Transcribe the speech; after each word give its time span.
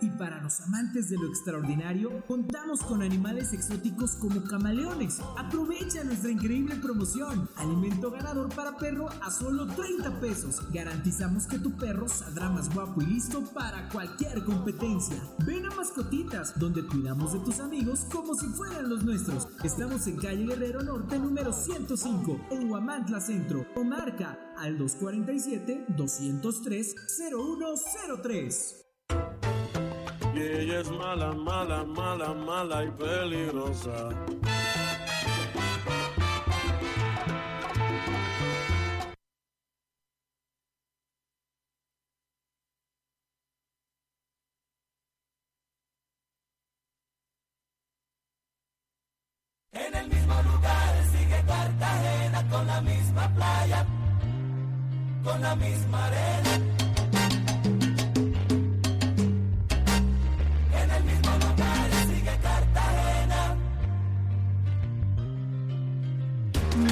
Y 0.00 0.08
para 0.10 0.40
los 0.40 0.62
amantes 0.62 1.10
de 1.10 1.18
lo 1.18 1.26
extraordinario, 1.26 2.24
contamos 2.26 2.80
con 2.80 3.02
animales 3.02 3.52
exóticos 3.52 4.12
como 4.12 4.42
camaleones. 4.42 5.20
Aprovecha 5.36 6.02
nuestra 6.02 6.30
increíble 6.30 6.76
promoción. 6.76 7.48
Alimento 7.56 8.10
ganador 8.10 8.48
para 8.54 8.76
perro 8.78 9.10
a 9.20 9.30
solo 9.30 9.66
30 9.66 10.18
pesos. 10.20 10.62
Garantizamos 10.72 11.46
que 11.46 11.58
tu 11.58 11.76
perro 11.76 12.08
saldrá 12.08 12.48
más 12.48 12.74
guapo 12.74 13.02
y 13.02 13.06
listo 13.06 13.44
para 13.52 13.88
cualquier 13.90 14.44
competencia. 14.44 15.22
Ven 15.46 15.66
a 15.66 15.74
Mascotitas, 15.74 16.58
donde 16.58 16.86
cuidamos 16.86 17.34
de 17.34 17.40
tus 17.40 17.60
amigos 17.60 18.06
como 18.10 18.34
si 18.34 18.46
fueran 18.46 18.88
los 18.88 19.04
nuestros. 19.04 19.46
Estamos 19.62 20.06
en 20.06 20.16
calle 20.16 20.46
Guerrero 20.46 20.82
Norte, 20.82 21.18
número 21.18 21.52
105, 21.52 22.46
en 22.50 22.70
Huamantla 22.70 23.20
Centro. 23.20 23.66
O 23.76 23.84
marca 23.84 24.38
al 24.56 24.78
247 24.78 25.84
203 25.96 26.94
0103 27.18 28.83
y 30.36 30.40
ella 30.40 30.80
es 30.80 30.90
mala, 30.90 31.32
mala, 31.32 31.84
mala, 31.84 32.34
mala 32.34 32.84
y 32.84 32.90
peligrosa. 32.90 34.10
En 49.72 49.94
el 49.94 50.08
mismo 50.08 50.34
lugar 50.42 51.04
sigue 51.12 51.44
Cartagena 51.46 52.48
con 52.48 52.66
la 52.66 52.80
misma 52.80 53.34
playa, 53.34 53.86
con 55.24 55.40
la 55.40 55.54
misma 55.56 56.06
arena 56.06 56.73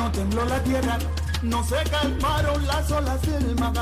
No 0.03 0.11
tembló 0.11 0.45
la 0.45 0.61
tierra, 0.65 0.99
no 1.43 1.63
se 1.63 1.77
calmaron 1.89 2.67
las 2.67 2.91
olas 2.91 3.23
del 3.23 3.55
mar. 3.55 3.73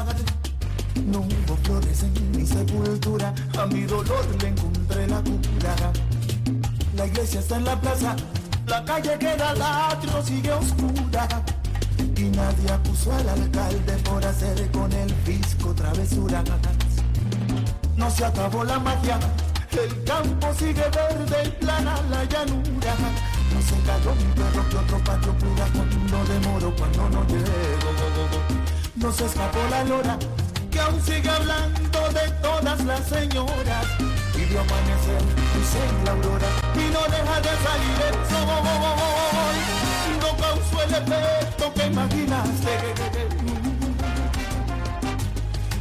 No 1.06 1.20
hubo 1.20 1.56
flores 1.62 2.02
en 2.02 2.30
mi 2.32 2.46
sepultura, 2.46 3.34
a 3.58 3.64
mi 3.64 3.84
dolor 3.84 4.26
le 4.38 4.48
encontré 4.48 5.06
la 5.06 5.22
cura. 5.22 5.92
La 6.94 7.06
iglesia 7.06 7.40
está 7.40 7.56
en 7.56 7.64
la 7.64 7.80
plaza, 7.80 8.16
la 8.66 8.84
calle 8.84 9.16
que 9.18 9.32
era 9.32 9.88
atrio 9.88 10.22
sigue 10.22 10.52
oscura. 10.52 11.26
Y 12.14 12.24
nadie 12.24 12.70
acusó 12.70 13.14
al 13.14 13.26
alcalde 13.26 13.92
por 14.04 14.22
hacer 14.22 14.70
con 14.72 14.92
el 14.92 15.10
fisco 15.24 15.74
travesuras. 15.74 16.44
No 17.96 18.10
se 18.10 18.26
acabó 18.26 18.62
la 18.62 18.78
magia, 18.78 19.18
el 19.72 20.04
campo 20.04 20.48
sigue 20.52 20.84
verde 20.90 21.44
y 21.46 21.64
plana 21.64 21.94
la 22.10 22.24
llanura 22.24 22.94
no 23.60 23.66
se 23.66 23.76
cayó 23.82 24.14
mi 24.14 24.24
perro 24.32 24.68
que 24.70 24.76
otro 24.76 24.98
patio 25.04 25.34
cuida 25.38 25.66
cuando 25.74 26.24
demoro, 26.24 26.74
cuando 26.76 27.10
no 27.10 27.26
llego. 27.26 27.90
No 28.96 29.12
se 29.12 29.26
escapó 29.26 29.58
la 29.70 29.84
lora 29.84 30.18
que 30.70 30.80
aún 30.80 31.00
sigue 31.02 31.28
hablando 31.28 32.00
de 32.10 32.30
todas 32.42 32.84
las 32.84 33.06
señoras. 33.06 33.86
Y 34.34 34.56
amanecer, 34.56 35.22
dice 35.54 35.80
la 36.04 36.12
aurora, 36.12 36.48
y 36.74 36.90
no 36.90 37.02
deja 37.02 37.40
de 37.40 37.54
salir 37.66 38.00
el 38.08 38.14
sol. 38.30 38.48
No 40.20 40.30
causó 40.38 40.82
el 40.82 40.94
efecto 40.94 41.74
que 41.74 41.86
imaginaste. 41.86 42.72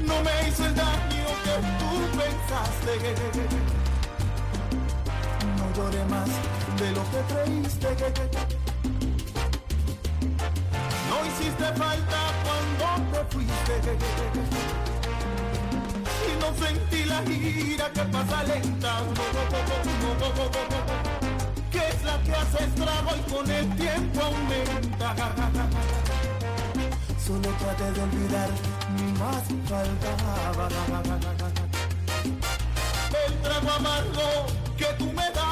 No 0.06 0.22
me 0.22 0.50
hizo 0.50 0.66
el 0.66 0.76
daño 0.76 1.26
que 1.46 1.56
tú 1.80 1.90
pensaste. 2.18 2.92
No 5.58 5.66
lloré 5.76 6.04
más 6.06 6.30
de 6.80 6.92
lo 6.92 7.04
que 7.12 7.22
creíste. 7.34 7.88
No 11.10 11.18
hiciste 11.28 11.66
falta 11.76 12.22
cuando 12.46 12.86
te 13.12 13.22
fuiste. 13.36 13.74
Y 16.28 16.32
no 16.40 16.66
sentí 16.66 17.04
la 17.04 17.22
gira 17.24 17.92
que 17.92 18.02
pasa 18.02 18.44
lenta. 18.44 19.02
Que 21.70 21.80
es 21.80 22.04
la 22.04 22.24
que 22.24 22.34
hace 22.34 22.64
estrago 22.64 23.12
y 23.18 23.32
con 23.32 23.52
el 23.52 23.76
tiempo 23.76 24.22
aumenta. 24.22 25.16
Solo 27.26 27.50
traté 27.60 27.92
de 27.92 28.02
olvidar, 28.02 28.50
mi 28.96 29.12
más 29.20 29.44
faltaba. 29.68 30.70
El 33.26 33.34
trago 33.42 33.72
amargo 33.72 34.46
que 34.78 34.86
tú 34.98 35.06
me 35.12 35.30
dabas 35.32 35.49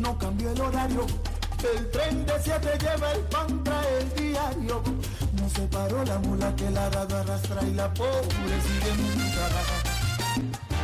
no 0.00 0.18
cambió 0.18 0.50
el 0.50 0.60
horario. 0.60 1.06
El 1.76 1.90
tren 1.90 2.24
de 2.24 2.32
siete 2.42 2.78
lleva 2.80 3.12
el 3.12 3.20
pan, 3.32 3.62
trae 3.62 3.98
el 4.00 4.14
diario. 4.14 4.82
No 5.34 5.48
se 5.50 5.62
paró 5.66 6.04
la 6.04 6.18
mula 6.18 6.54
que 6.56 6.70
la 6.70 6.88
dado 6.88 7.18
arrastra 7.18 7.62
y 7.62 7.74
la 7.74 7.92
pobre 7.92 8.56
sigue 8.66 8.92
montada. 9.02 9.62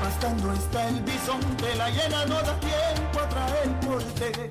Bastando 0.03 0.53
está 0.53 0.89
el 0.89 1.01
bisonte, 1.01 1.75
la 1.77 1.89
llena 1.91 2.27
no 2.27 2.35
da 2.43 2.61
tiempo 2.61 3.21
a 3.21 3.29
traer 3.29 3.81
porte. 3.81 4.49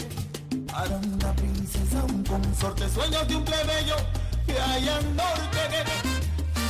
Para 0.71 0.97
una 0.97 1.33
princesa, 1.33 2.03
un 2.03 2.23
consorte, 2.23 2.89
sueños 2.89 3.27
de 3.27 3.35
un 3.35 3.45
plebeyo 3.45 3.95
que 4.45 4.59
hay 4.59 4.89
al 4.89 5.15
norte. 5.15 5.61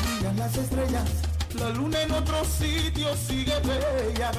Brillan 0.04 0.38
las 0.38 0.58
estrellas, 0.58 1.10
la 1.58 1.70
luna 1.70 2.02
en 2.02 2.12
otro 2.12 2.44
sitio 2.44 3.08
sigue 3.16 3.58
bella 3.62 4.32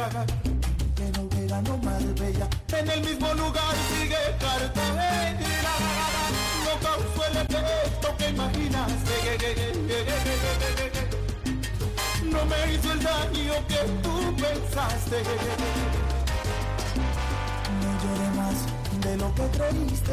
no 1.62 1.78
Marbella, 1.78 2.48
en 2.72 2.90
el 2.90 3.00
mismo 3.02 3.32
lugar 3.34 3.74
sigue 3.88 4.16
Cartagena. 4.38 5.72
No 6.64 6.72
causó 6.80 7.26
el 7.30 7.36
efecto 7.36 8.16
que 8.18 8.28
imaginaste. 8.30 9.14
No 12.24 12.44
me 12.44 12.74
hizo 12.74 12.92
el 12.92 13.02
daño 13.02 13.54
que 13.68 13.80
tú 14.02 14.36
pensaste. 14.36 15.22
No 17.80 17.90
lloré 18.02 18.28
más 18.36 18.58
de 19.00 19.16
lo 19.16 19.34
que 19.34 19.44
creíste. 19.56 20.12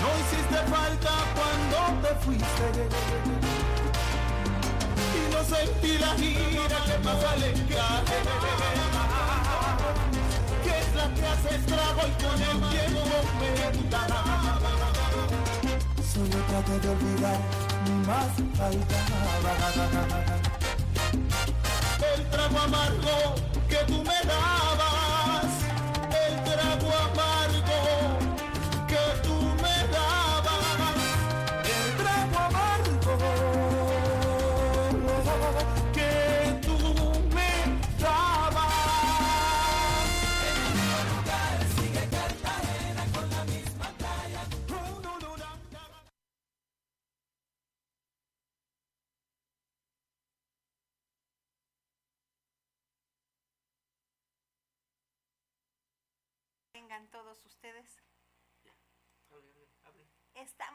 No 0.00 0.08
hiciste 0.20 0.58
falta 0.70 1.12
cuando 1.34 2.08
te 2.08 2.14
fuiste 2.24 3.59
sentí 5.50 5.98
la 5.98 6.12
gira 6.20 6.78
que 6.86 6.96
pasa 7.04 7.30
al 7.32 7.42
encaje. 7.42 8.18
Que 10.64 10.72
es 10.82 10.88
la 10.94 11.06
que 11.14 11.24
hace 11.32 11.50
estrago 11.56 12.02
y 12.10 12.14
con 12.22 12.38
el 12.50 12.58
tiempo 12.74 13.02
me 13.40 13.50
dará. 13.90 14.22
Solo 16.12 16.38
traté 16.50 16.74
de 16.82 16.88
olvidar, 16.94 17.40
más 18.06 18.32
faltaba. 18.56 19.52
El 22.14 22.20
trago 22.30 22.58
amargo 22.58 23.16
que 23.68 23.80
tú 23.88 23.98
me 24.10 24.20
dabas, 24.32 25.50
el 26.24 26.34
trago 26.44 26.88
amargo 27.04 27.29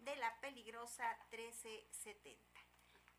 de 0.00 0.14
la 0.16 0.38
peligrosa 0.40 1.16
1370. 1.30 2.60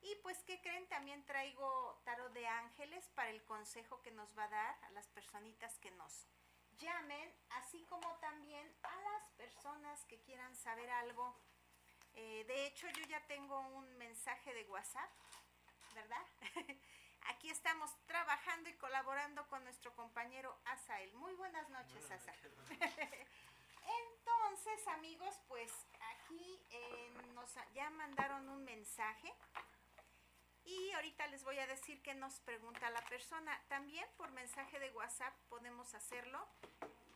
Y 0.01 0.13
pues, 0.21 0.43
¿qué 0.43 0.61
creen? 0.61 0.87
También 0.89 1.25
traigo 1.25 1.99
tarot 2.05 2.31
de 2.33 2.45
ángeles 2.45 3.09
para 3.15 3.31
el 3.31 3.43
consejo 3.43 4.03
que 4.03 4.11
nos 4.11 4.37
va 4.37 4.43
a 4.43 4.49
dar 4.49 4.77
a 4.83 4.91
las 4.91 5.07
personitas 5.07 5.79
que 5.79 5.89
nos 5.89 6.27
llamen, 6.77 7.33
así 7.51 7.83
como 7.85 8.07
también 8.19 8.73
a 8.83 8.95
las 8.95 9.29
personas 9.37 10.03
que 10.05 10.21
quieran 10.21 10.55
saber 10.55 10.89
algo. 10.89 11.35
Eh, 12.13 12.45
de 12.47 12.67
hecho, 12.67 12.87
yo 12.89 13.03
ya 13.05 13.25
tengo 13.27 13.59
un 13.59 13.97
mensaje 13.97 14.53
de 14.53 14.63
WhatsApp, 14.65 15.09
¿verdad? 15.93 16.25
Aquí 17.27 17.49
estamos 17.49 17.91
trabajando 18.05 18.69
y 18.69 18.73
colaborando 18.73 19.47
con 19.47 19.63
nuestro 19.63 19.93
compañero 19.95 20.55
Asael. 20.65 21.11
Muy 21.13 21.33
buenas 21.33 21.67
noches, 21.69 22.11
Asa. 22.11 22.33
Entonces, 23.85 24.87
amigos, 24.89 25.41
pues 25.47 25.71
aquí 25.99 26.59
eh, 26.69 27.13
nos 27.33 27.51
ya 27.73 27.89
mandaron 27.91 28.47
un 28.49 28.63
mensaje 28.63 29.33
y 30.65 30.91
ahorita 30.91 31.25
les 31.27 31.43
voy 31.43 31.59
a 31.59 31.67
decir 31.67 32.01
qué 32.01 32.15
nos 32.15 32.39
pregunta 32.41 32.89
la 32.89 33.05
persona. 33.05 33.57
También 33.67 34.05
por 34.17 34.31
mensaje 34.31 34.79
de 34.79 34.89
WhatsApp 34.91 35.33
podemos 35.47 35.93
hacerlo 35.93 36.47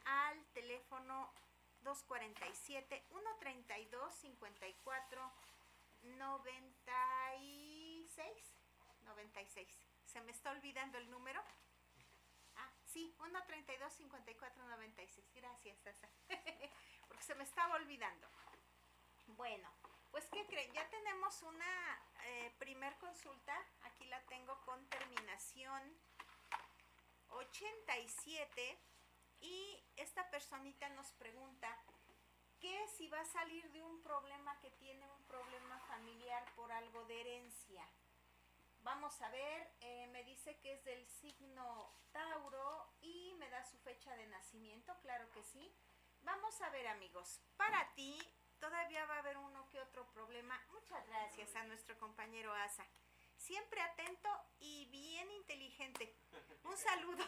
al 0.06 0.46
teléfono 0.54 1.34
247 1.82 3.06
132 3.10 4.16
54 4.16 5.34
96 6.04 8.54
96. 9.06 9.86
¿Se 10.06 10.22
me 10.22 10.32
está 10.32 10.52
olvidando 10.52 10.98
el 10.98 11.10
número? 11.10 11.44
Ah, 12.56 12.72
sí, 12.86 13.14
132 13.18 13.94
54 13.94 14.64
96. 14.64 15.26
Gracias, 15.34 15.78
Sasa. 15.80 16.10
Porque 17.08 17.24
se 17.24 17.36
me 17.36 17.44
estaba 17.44 17.76
olvidando. 17.76 18.28
Bueno, 19.28 19.70
pues, 20.12 20.26
¿qué 20.32 20.46
creen? 20.48 20.72
Ya 20.74 20.88
tenemos 20.90 21.42
una 21.44 22.02
eh, 22.26 22.54
primer 22.60 22.98
consulta. 22.98 23.56
Aquí 23.84 24.06
la 24.06 24.20
tengo 24.26 24.60
con 24.62 24.86
terminación 24.90 25.82
87. 27.30 28.80
Y 29.42 29.84
esta 29.96 30.30
personita 30.30 30.90
nos 30.90 31.12
pregunta 31.14 31.76
que 32.60 32.88
si 32.98 33.08
va 33.08 33.22
a 33.22 33.26
salir 33.26 33.72
de 33.72 33.82
un 33.82 34.02
problema 34.02 34.60
que 34.60 34.72
tiene 34.72 35.10
un 35.12 35.24
problema 35.24 35.80
familiar 35.88 36.44
por 36.56 36.72
algo 36.72 37.06
de 37.06 37.22
herencia. 37.22 37.88
Vamos 38.82 39.22
a 39.22 39.30
ver, 39.30 39.72
eh, 39.82 40.08
me 40.08 40.24
dice 40.24 40.58
que 40.60 40.74
es 40.74 40.84
del 40.84 41.06
signo 41.08 41.94
Tauro 42.12 42.94
y 43.02 43.34
me 43.38 43.50
da 43.50 43.64
su 43.66 43.78
fecha 43.80 44.16
de 44.16 44.28
nacimiento, 44.28 44.94
claro 45.02 45.30
que 45.32 45.44
sí. 45.44 45.74
Vamos 46.24 46.62
a 46.62 46.70
ver 46.70 46.88
amigos, 46.88 47.40
para 47.56 47.94
ti 47.94 48.18
todavía 48.60 49.06
va 49.06 49.16
a 49.16 49.20
haber 49.20 49.38
uno 49.38 49.68
que 49.70 49.80
otro 49.82 50.06
problema. 50.12 50.62
Muchas 50.72 51.06
gracias 51.08 51.56
a 51.56 51.64
nuestro 51.64 51.98
compañero 51.98 52.54
Asa. 52.54 52.86
Siempre 53.38 53.82
atento 53.82 54.30
y 54.60 54.86
bien 54.92 55.32
inteligente. 55.32 56.16
Un 56.64 56.78
saludo. 56.78 57.24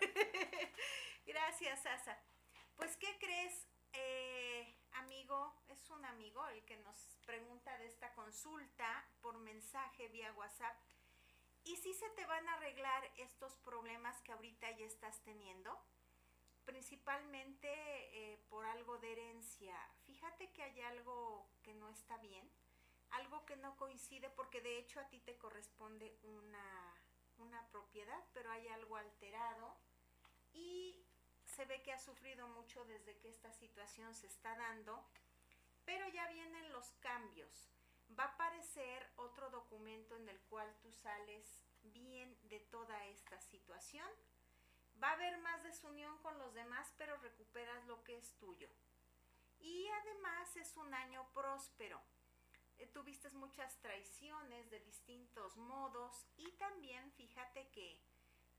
gracias, 1.26 1.86
Asa. 1.86 2.18
Pues, 2.76 2.96
¿qué 2.96 3.16
crees, 3.18 3.66
eh, 3.92 4.76
amigo? 4.92 5.54
Es 5.68 5.88
un 5.90 6.04
amigo 6.04 6.46
el 6.48 6.64
que 6.64 6.76
nos 6.78 7.18
pregunta 7.24 7.76
de 7.78 7.86
esta 7.86 8.12
consulta 8.14 9.08
por 9.22 9.38
mensaje 9.38 10.08
vía 10.08 10.32
WhatsApp. 10.32 10.76
¿Y 11.64 11.76
si 11.76 11.94
se 11.94 12.10
te 12.10 12.26
van 12.26 12.46
a 12.48 12.54
arreglar 12.54 13.10
estos 13.16 13.56
problemas 13.58 14.20
que 14.22 14.32
ahorita 14.32 14.70
ya 14.72 14.84
estás 14.84 15.22
teniendo? 15.22 15.80
Principalmente 16.64 17.68
eh, 17.68 18.38
por 18.48 18.64
algo 18.64 18.98
de 18.98 19.12
herencia. 19.12 19.76
Fíjate 20.04 20.50
que 20.52 20.62
hay 20.62 20.80
algo 20.82 21.48
que 21.62 21.74
no 21.74 21.88
está 21.90 22.16
bien, 22.18 22.50
algo 23.10 23.44
que 23.44 23.56
no 23.56 23.76
coincide 23.76 24.30
porque 24.30 24.60
de 24.60 24.78
hecho 24.78 25.00
a 25.00 25.08
ti 25.08 25.20
te 25.20 25.36
corresponde 25.36 26.18
una, 26.22 26.94
una 27.38 27.66
propiedad, 27.68 28.24
pero 28.32 28.50
hay 28.50 28.66
algo 28.68 28.96
alterado 28.96 29.76
y 30.52 31.06
se 31.44 31.64
ve 31.66 31.82
que 31.82 31.92
ha 31.92 31.98
sufrido 31.98 32.48
mucho 32.48 32.84
desde 32.84 33.16
que 33.18 33.28
esta 33.28 33.52
situación 33.52 34.14
se 34.14 34.26
está 34.26 34.56
dando, 34.56 35.04
pero 35.84 36.08
ya 36.08 36.26
vienen 36.28 36.72
los 36.72 36.90
cambios. 37.00 37.70
Va 38.18 38.24
a 38.24 38.34
aparecer 38.34 39.10
otro 39.16 39.50
documento 39.50 40.16
en 40.16 40.28
el 40.28 40.40
cual 40.42 40.74
tú 40.80 40.92
sales 40.92 41.64
bien 41.82 42.36
de 42.48 42.60
toda 42.60 43.06
esta 43.06 43.40
situación 43.40 44.08
Va 45.04 45.10
a 45.10 45.12
haber 45.12 45.36
más 45.42 45.62
desunión 45.62 46.16
con 46.22 46.38
los 46.38 46.54
demás, 46.54 46.90
pero 46.96 47.18
recuperas 47.18 47.84
lo 47.84 48.02
que 48.04 48.16
es 48.16 48.32
tuyo. 48.38 48.70
Y 49.60 49.86
además 49.86 50.56
es 50.56 50.74
un 50.78 50.94
año 50.94 51.30
próspero. 51.34 52.00
Eh, 52.78 52.86
tuviste 52.86 53.28
muchas 53.32 53.78
traiciones 53.82 54.70
de 54.70 54.80
distintos 54.80 55.58
modos 55.58 56.26
y 56.38 56.50
también 56.52 57.12
fíjate 57.12 57.68
que 57.68 58.00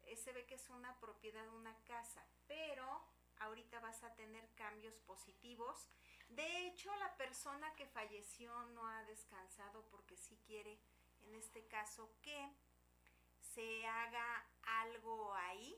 eh, 0.04 0.16
se 0.18 0.34
ve 0.34 0.46
que 0.46 0.54
es 0.54 0.70
una 0.70 0.96
propiedad 1.00 1.48
una 1.50 1.76
casa, 1.84 2.24
pero 2.46 3.04
ahorita 3.40 3.80
vas 3.80 4.04
a 4.04 4.14
tener 4.14 4.48
cambios 4.54 5.00
positivos. 5.00 5.90
De 6.28 6.68
hecho, 6.68 6.96
la 6.98 7.18
persona 7.18 7.74
que 7.74 7.88
falleció 7.88 8.54
no 8.68 8.88
ha 8.88 9.04
descansado 9.06 9.84
porque 9.90 10.16
sí 10.16 10.38
quiere, 10.46 10.80
en 11.24 11.34
este 11.34 11.66
caso, 11.66 12.16
que 12.22 12.52
se 13.42 13.88
haga 13.88 14.46
algo 14.62 15.34
ahí 15.34 15.76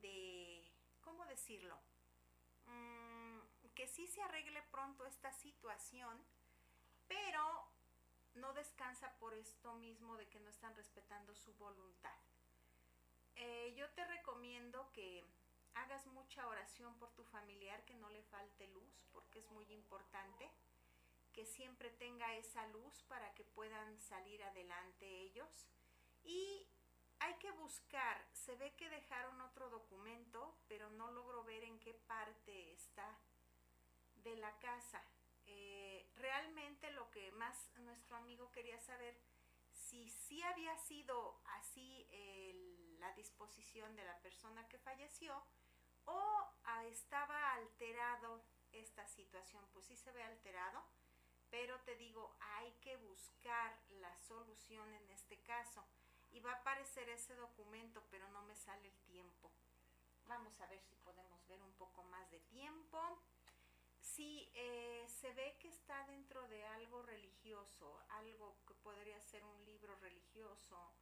de, 0.00 0.70
¿cómo 1.00 1.24
decirlo? 1.26 1.78
Mm, 2.66 3.40
que 3.74 3.86
sí 3.86 4.06
se 4.06 4.22
arregle 4.22 4.62
pronto 4.70 5.06
esta 5.06 5.32
situación, 5.32 6.24
pero 7.06 7.68
no 8.34 8.52
descansa 8.52 9.16
por 9.18 9.34
esto 9.34 9.74
mismo 9.74 10.16
de 10.16 10.28
que 10.28 10.40
no 10.40 10.48
están 10.48 10.74
respetando 10.74 11.34
su 11.34 11.54
voluntad. 11.54 12.18
Eh, 13.36 13.74
yo 13.76 13.88
te 13.90 14.04
recomiendo 14.04 14.90
que 14.92 15.24
hagas 15.74 16.06
mucha 16.06 16.46
oración 16.46 16.98
por 16.98 17.12
tu 17.12 17.24
familiar, 17.24 17.84
que 17.84 17.94
no 17.94 18.08
le 18.10 18.22
falte 18.24 18.68
luz, 18.68 19.04
porque 19.12 19.38
es 19.38 19.50
muy 19.50 19.70
importante, 19.72 20.50
que 21.32 21.46
siempre 21.46 21.90
tenga 21.90 22.34
esa 22.36 22.66
luz 22.68 23.02
para 23.04 23.34
que 23.34 23.44
puedan 23.44 23.98
salir 24.00 24.42
adelante 24.42 25.06
ellos. 25.06 25.66
Y 26.22 26.68
hay 27.22 27.34
que 27.34 27.52
buscar, 27.52 28.26
se 28.32 28.56
ve 28.56 28.74
que 28.74 28.90
dejaron 28.90 29.40
otro 29.42 29.70
documento, 29.70 30.58
pero 30.66 30.90
no 30.90 31.10
logro 31.12 31.44
ver 31.44 31.62
en 31.62 31.78
qué 31.78 31.94
parte 31.94 32.72
está 32.72 33.18
de 34.16 34.36
la 34.36 34.58
casa. 34.58 35.00
Eh, 35.46 36.10
realmente 36.16 36.90
lo 36.90 37.10
que 37.10 37.30
más 37.32 37.70
nuestro 37.76 38.16
amigo 38.16 38.50
quería 38.50 38.80
saber, 38.80 39.20
si 39.72 40.10
sí 40.10 40.42
había 40.42 40.76
sido 40.78 41.40
así 41.58 42.08
la 42.98 43.12
disposición 43.14 43.94
de 43.94 44.04
la 44.04 44.20
persona 44.20 44.68
que 44.68 44.78
falleció 44.78 45.44
o 46.04 46.20
ah, 46.64 46.84
estaba 46.86 47.54
alterado 47.54 48.44
esta 48.72 49.06
situación. 49.06 49.68
Pues 49.72 49.86
sí 49.86 49.96
se 49.96 50.12
ve 50.12 50.22
alterado, 50.22 50.84
pero 51.50 51.78
te 51.80 51.96
digo, 51.96 52.36
hay 52.40 52.72
que 52.80 52.96
buscar 52.96 53.80
la 53.90 54.16
solución 54.18 54.92
en 54.94 55.10
este 55.10 55.40
caso 55.42 55.86
y 56.32 56.40
va 56.40 56.52
a 56.52 56.56
aparecer 56.56 57.08
ese 57.08 57.34
documento, 57.36 58.02
pero 58.10 58.28
no 58.28 58.42
me 58.42 58.54
sale 58.56 58.88
el 58.88 58.98
tiempo. 59.02 59.50
Vamos 60.26 60.58
a 60.60 60.66
ver 60.66 60.80
si 60.80 60.96
podemos 60.96 61.46
ver 61.46 61.62
un 61.62 61.72
poco 61.74 62.02
más 62.04 62.30
de 62.30 62.40
tiempo. 62.40 62.98
Sí, 64.00 64.50
eh, 64.54 65.06
se 65.08 65.32
ve 65.34 65.56
que 65.60 65.68
está 65.68 66.04
dentro 66.06 66.46
de 66.48 66.64
algo 66.64 67.02
religioso, 67.02 68.02
algo 68.08 68.56
que 68.66 68.74
podría 68.74 69.20
ser 69.20 69.44
un 69.44 69.64
libro 69.64 69.94
religioso, 69.96 70.92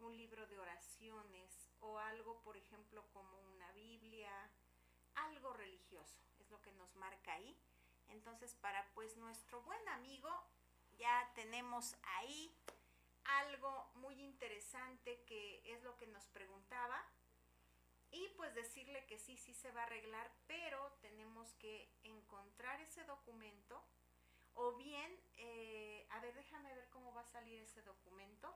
un 0.00 0.16
libro 0.16 0.46
de 0.46 0.58
oraciones 0.58 1.70
o 1.80 1.98
algo, 1.98 2.42
por 2.42 2.56
ejemplo, 2.56 3.06
como 3.12 3.40
una 3.52 3.70
Biblia, 3.72 4.32
algo 5.14 5.52
religioso, 5.52 6.22
es 6.38 6.50
lo 6.50 6.60
que 6.60 6.72
nos 6.72 6.94
marca 6.96 7.34
ahí. 7.34 7.56
Entonces, 8.08 8.54
para 8.54 8.90
pues 8.94 9.16
nuestro 9.16 9.62
buen 9.62 9.88
amigo, 9.88 10.30
ya 10.98 11.30
tenemos 11.34 11.96
ahí 12.02 12.54
algo 13.24 13.90
muy 13.94 14.20
interesante 14.20 15.22
que 15.24 15.62
es 15.64 15.82
lo 15.82 15.96
que 15.96 16.06
nos 16.06 16.26
preguntaba 16.28 17.04
y 18.10 18.28
pues 18.36 18.54
decirle 18.54 19.06
que 19.06 19.18
sí, 19.18 19.36
sí 19.36 19.54
se 19.54 19.70
va 19.72 19.82
a 19.82 19.84
arreglar, 19.84 20.30
pero 20.46 20.98
tenemos 21.00 21.52
que 21.54 21.92
encontrar 22.02 22.80
ese 22.80 23.04
documento 23.04 23.84
o 24.54 24.72
bien, 24.76 25.18
eh, 25.34 26.06
a 26.10 26.20
ver, 26.20 26.34
déjame 26.34 26.74
ver 26.74 26.88
cómo 26.90 27.14
va 27.14 27.20
a 27.20 27.32
salir 27.32 27.62
ese 27.62 27.82
documento. 27.82 28.54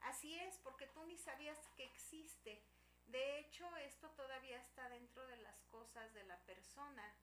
Así 0.00 0.36
es, 0.38 0.58
porque 0.58 0.86
tú 0.88 1.04
ni 1.04 1.16
sabías 1.16 1.58
que 1.76 1.84
existe. 1.84 2.62
De 3.06 3.38
hecho, 3.38 3.64
esto 3.76 4.10
todavía 4.10 4.58
está 4.58 4.88
dentro 4.88 5.26
de 5.26 5.36
las 5.36 5.62
cosas 5.64 6.12
de 6.12 6.24
la 6.24 6.38
persona, 6.44 7.14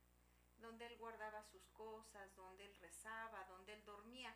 donde 0.57 0.86
él 0.86 0.98
guardaba 0.98 1.43
sus 1.43 1.67
cosas, 1.69 2.33
donde 2.36 2.65
él 2.65 2.75
rezaba, 2.77 3.43
donde 3.45 3.74
él 3.74 3.83
dormía. 3.86 4.36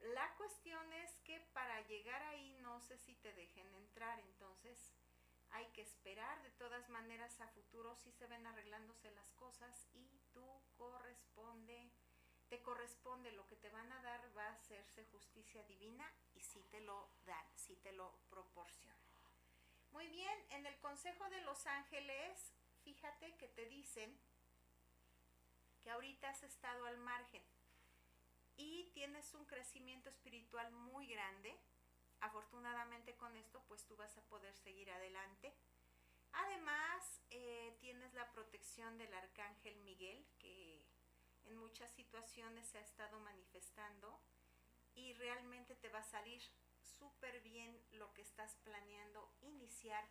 La 0.00 0.34
cuestión 0.36 0.92
es 0.92 1.10
que 1.24 1.40
para 1.52 1.80
llegar 1.86 2.22
ahí 2.22 2.56
no 2.60 2.80
sé 2.80 2.96
si 2.98 3.14
te 3.16 3.32
dejen 3.32 3.74
entrar, 3.74 4.18
entonces 4.20 4.94
hay 5.50 5.66
que 5.72 5.82
esperar. 5.82 6.40
De 6.42 6.50
todas 6.52 6.88
maneras, 6.88 7.40
a 7.40 7.48
futuro 7.48 7.96
sí 7.96 8.12
se 8.12 8.26
ven 8.26 8.46
arreglándose 8.46 9.10
las 9.12 9.32
cosas 9.34 9.88
y 9.94 10.20
tú 10.32 10.44
corresponde, 10.76 11.90
te 12.48 12.62
corresponde 12.62 13.32
lo 13.32 13.46
que 13.48 13.56
te 13.56 13.70
van 13.70 13.90
a 13.92 14.02
dar, 14.02 14.36
va 14.36 14.44
a 14.44 14.52
hacerse 14.52 15.04
justicia 15.06 15.62
divina 15.64 16.10
y 16.34 16.40
si 16.42 16.62
te 16.64 16.80
lo 16.80 17.10
dan, 17.26 17.46
si 17.56 17.76
te 17.76 17.92
lo 17.92 18.14
proporcionan. 18.30 18.96
Muy 19.90 20.06
bien, 20.08 20.38
en 20.50 20.66
el 20.66 20.78
Consejo 20.80 21.28
de 21.30 21.40
los 21.42 21.66
Ángeles, 21.66 22.52
fíjate 22.84 23.34
que 23.36 23.48
te 23.48 23.66
dicen 23.66 24.18
que 25.82 25.90
ahorita 25.90 26.28
has 26.28 26.42
estado 26.42 26.86
al 26.86 26.98
margen 26.98 27.42
y 28.58 28.90
tienes 28.92 29.32
un 29.32 29.46
crecimiento 29.46 30.10
espiritual 30.10 30.70
muy 30.72 31.06
grande. 31.06 31.58
Afortunadamente 32.20 33.16
con 33.16 33.34
esto 33.36 33.64
pues 33.68 33.86
tú 33.86 33.96
vas 33.96 34.18
a 34.18 34.28
poder 34.28 34.54
seguir 34.56 34.90
adelante. 34.90 35.54
Además 36.32 37.22
eh, 37.30 37.76
tienes 37.80 38.12
la 38.12 38.30
protección 38.32 38.98
del 38.98 39.14
arcángel 39.14 39.76
Miguel 39.78 40.26
que 40.38 40.84
en 41.44 41.56
muchas 41.56 41.90
situaciones 41.92 42.68
se 42.68 42.78
ha 42.78 42.82
estado 42.82 43.18
manifestando 43.20 44.20
y 44.94 45.14
realmente 45.14 45.76
te 45.76 45.88
va 45.88 46.00
a 46.00 46.10
salir 46.10 46.42
súper 46.82 47.40
bien 47.40 47.80
lo 47.92 48.12
que 48.12 48.22
estás 48.22 48.56
planeando 48.64 49.32
iniciar 49.40 50.04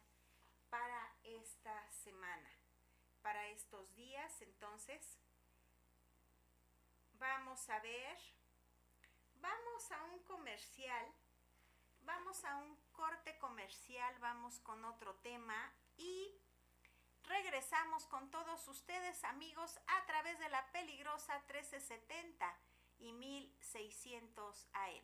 para 0.70 1.16
esta 1.24 1.92
semana, 1.92 2.50
para 3.22 3.48
estos 3.50 3.94
días. 3.96 4.42
Entonces, 4.42 5.20
vamos 7.20 7.70
a 7.70 7.80
ver, 7.80 8.18
vamos 9.36 9.92
a 9.92 10.04
un 10.04 10.20
comercial, 10.24 11.06
vamos 12.02 12.44
a 12.44 12.58
un 12.58 12.76
corte 12.92 13.38
comercial, 13.40 14.18
vamos 14.20 14.60
con 14.60 14.84
otro 14.86 15.16
tema 15.16 15.74
y 15.98 16.32
regresamos 17.24 18.06
con 18.08 18.30
todos 18.30 18.68
ustedes 18.68 19.24
amigos 19.24 19.80
a 19.88 20.06
través 20.06 20.38
de 20.40 20.50
la 20.50 20.72
peligrosa 20.72 21.40
1370 21.48 22.58
y 23.00 23.14
1600 23.14 24.68
AM. 24.74 25.04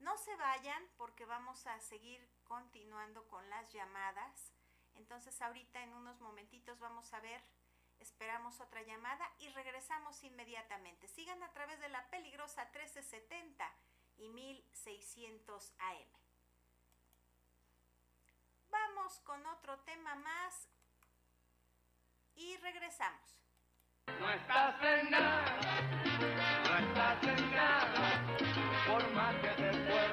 No 0.00 0.16
se 0.16 0.34
vayan 0.36 0.82
porque 0.96 1.24
vamos 1.26 1.66
a 1.66 1.78
seguir 1.80 2.26
continuando 2.44 3.26
con 3.28 3.48
las 3.50 3.70
llamadas. 3.72 4.52
Entonces 4.94 5.40
ahorita 5.42 5.82
en 5.82 5.92
unos 5.92 6.20
momentitos 6.20 6.78
vamos 6.78 7.12
a 7.12 7.20
ver 7.20 7.42
Esperamos 8.00 8.60
otra 8.60 8.82
llamada 8.82 9.30
y 9.38 9.48
regresamos 9.50 10.22
inmediatamente. 10.24 11.06
Sigan 11.06 11.42
a 11.42 11.52
través 11.52 11.78
de 11.80 11.88
la 11.90 12.08
peligrosa 12.10 12.64
1370 12.64 13.70
y 14.16 14.28
1600 14.28 15.74
AM. 15.78 16.08
Vamos 18.70 19.20
con 19.20 19.44
otro 19.46 19.78
tema 19.80 20.14
más 20.14 20.68
y 22.34 22.56
regresamos. 22.58 23.36
No 24.18 24.30
estás 24.30 24.82
en 24.82 25.10
nada, 25.10 25.60
no 26.64 26.78
estás 26.78 27.22
en 27.24 27.50
por 28.86 29.10
más 29.12 29.34
que 29.36 29.48
te 29.48 30.09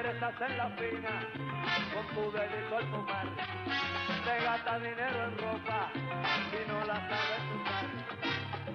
quieres 0.00 0.22
hacer 0.22 0.50
la 0.56 0.70
fina 0.70 1.26
con 1.92 2.06
tu 2.14 2.30
delito 2.30 2.76
al 2.76 2.86
fumar. 2.86 3.26
Te 4.24 4.44
gasta 4.44 4.78
dinero 4.78 5.24
en 5.24 5.38
ropa 5.38 5.90
y 6.52 6.68
no 6.68 6.78
la 6.86 6.94
sabes 7.08 7.42
usar. 7.58 7.86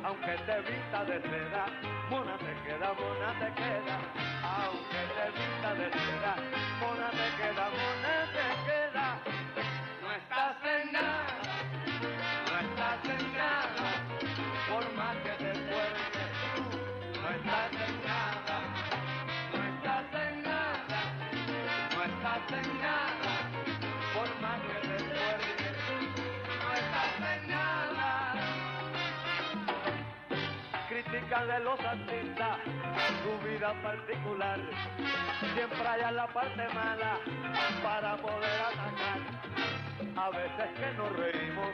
Aunque 0.04 0.34
te 0.46 0.60
vista 0.70 1.06
de 1.06 1.22
seda, 1.22 1.66
mona 2.10 2.38
te 2.38 2.54
queda, 2.66 2.94
mona 3.00 3.40
te 3.40 3.54
queda. 3.54 3.98
Aunque 4.44 5.02
te 5.16 5.26
vista 5.40 5.74
de 5.76 5.88
seda, 5.94 6.36
mona 6.82 7.10
te 7.12 7.28
queda, 7.40 7.70
mona 7.70 7.93
vida 33.64 33.82
particular, 33.82 34.60
siempre 35.56 35.88
hay 35.88 36.14
la 36.14 36.28
parte 36.28 36.68
mala 36.74 37.18
para 37.82 38.18
poder 38.18 38.62
atacar. 38.62 39.20
A 40.16 40.30
veces 40.30 40.70
que 40.78 40.92
nos 40.98 41.12
reímos 41.14 41.70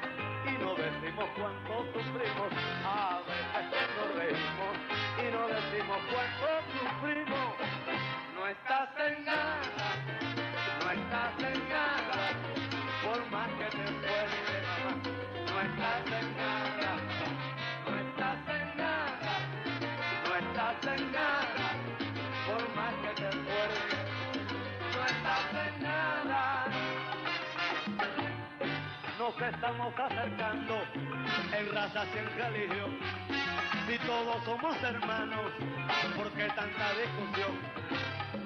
y 0.45 0.51
no 0.63 0.75
decimos 0.75 1.25
cuánto 1.35 1.85
sufrimos. 1.93 2.49
A 2.85 3.21
veces 3.25 3.65
que 3.73 3.83
nos 3.97 4.09
reímos 4.19 4.73
y 5.17 5.31
no 5.33 5.47
decimos 5.47 5.97
cuánto 6.11 6.47
sufrimos. 6.77 7.55
No 8.35 8.47
estás 8.47 8.89
en 9.07 9.25
nada, 9.25 9.78
estamos 29.69 29.93
acercando 29.99 30.81
en 31.53 31.75
raza 31.75 32.03
y 32.05 32.17
en 32.17 32.37
religión. 32.37 32.99
Si 33.87 33.97
todos 33.99 34.43
somos 34.43 34.75
hermanos, 34.81 35.51
¿por 36.15 36.31
qué 36.31 36.47
tanta 36.47 36.93
discusión? 36.93 37.59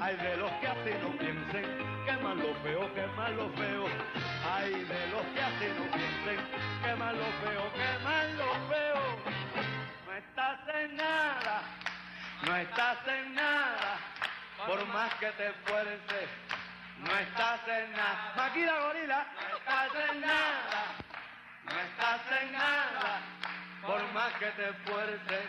Hay 0.01 0.17
de 0.17 0.35
los 0.35 0.51
que 0.51 0.67
así 0.67 0.91
no 1.01 1.17
piensen, 1.17 1.65
que 2.05 2.11
más 2.17 2.35
lo 2.35 2.53
feo, 2.55 2.93
que 2.93 3.07
más 3.15 3.31
lo 3.31 3.49
feo. 3.51 3.85
Hay 4.51 4.71
de 4.71 5.07
los 5.07 5.25
que 5.33 5.41
así 5.41 5.67
no 5.77 5.85
piensen, 5.95 6.39
que 6.83 6.95
más 6.95 7.13
lo 7.13 7.25
feo, 7.41 7.73
que 7.73 8.03
más 8.03 8.25
lo 8.33 8.53
feo. 8.67 9.01
No 10.05 10.13
estás 10.13 10.59
en 10.75 10.97
nada, 10.97 11.61
no 12.45 12.55
estás 12.57 12.97
en 13.07 13.35
nada, 13.35 13.97
por 14.67 14.85
más 14.87 15.13
que 15.15 15.27
te 15.27 15.47
esfuerces 15.47 16.29
no 16.99 17.17
estás 17.19 17.59
en 17.67 17.91
nada. 17.91 18.33
Maquila 18.35 18.79
gorila, 18.79 19.27
no 19.49 19.57
estás 19.57 20.09
en 20.09 20.21
nada, 20.21 20.95
no 21.65 21.71
estás 21.71 22.21
en 22.41 22.51
nada, 22.51 23.21
por 23.85 24.13
más 24.13 24.33
que 24.33 24.47
te 24.47 24.69
esfuerces, 24.69 25.45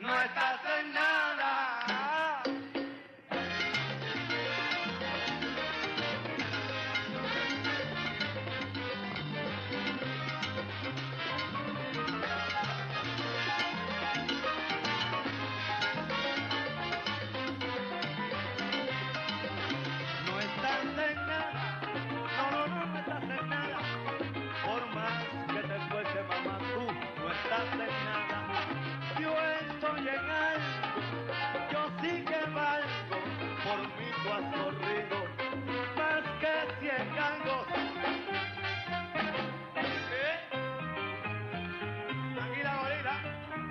no 0.00 0.22
estás 0.22 0.60
en 0.78 0.94
nada. 0.94 2.61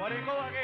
Gorila, 0.02 0.26
borico 0.26 0.61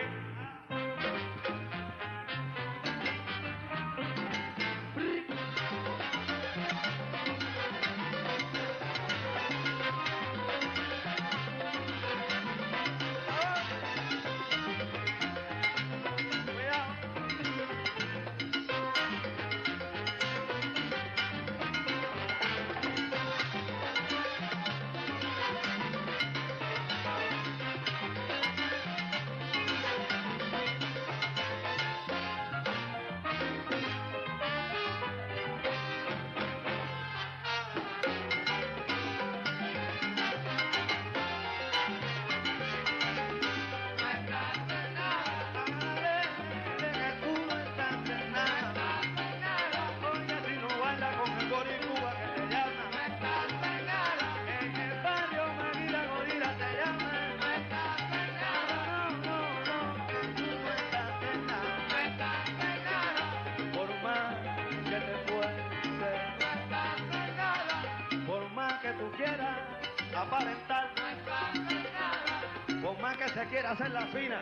se 73.37 73.45
quiera 73.49 73.69
hacer 73.71 73.91
la 73.91 74.07
fina, 74.07 74.41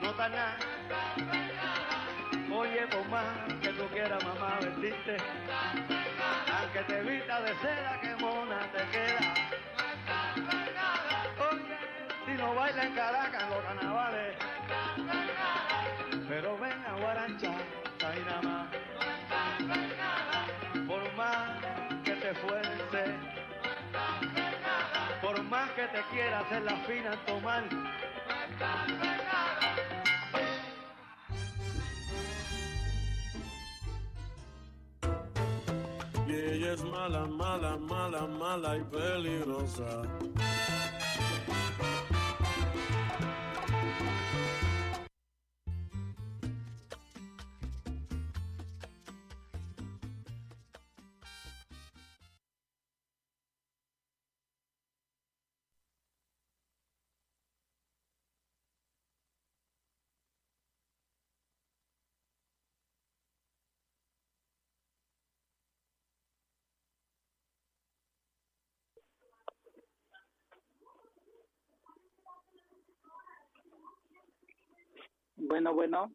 no 0.00 0.10
está 0.10 0.28
nada. 0.28 0.56
Oye, 2.52 2.86
por 2.88 3.08
más 3.08 3.24
que 3.62 3.68
tú 3.68 3.86
quieras, 3.92 4.24
mamá, 4.24 4.58
vestirte. 4.60 5.16
Aunque 6.58 6.80
te 6.80 7.02
vista 7.02 7.40
de 7.40 7.54
seda, 7.58 8.00
que 8.00 8.16
mona 8.16 8.58
te 8.72 8.82
queda. 8.90 9.34
Oye, 11.52 11.78
si 12.26 12.32
no 12.32 12.54
baila 12.54 12.82
en 12.84 12.94
Caracas, 12.94 13.42
en 13.44 13.50
los 13.50 13.64
carnavales. 13.64 14.36
Pero 16.28 16.58
ven 16.58 16.84
a 16.84 16.92
Guarancha, 16.96 17.52
ahí 18.08 18.24
nada 18.26 18.42
más. 18.42 18.66
Por 20.88 21.14
más 21.14 21.48
que 22.04 22.14
te 22.16 22.34
fuerce, 22.34 23.14
por 25.20 25.42
más 25.44 25.70
que 25.70 25.86
te 25.86 26.02
quiera 26.10 26.40
hacer 26.40 26.62
la 26.62 26.76
fina 26.78 27.12
tomar. 27.24 27.62
Mala, 37.02 37.26
mala, 37.26 37.76
mala, 37.78 38.26
mala 38.38 38.76
y 38.76 38.84
peligrosa. 38.84 40.02
Bueno, 75.42 75.74
bueno. 75.74 76.12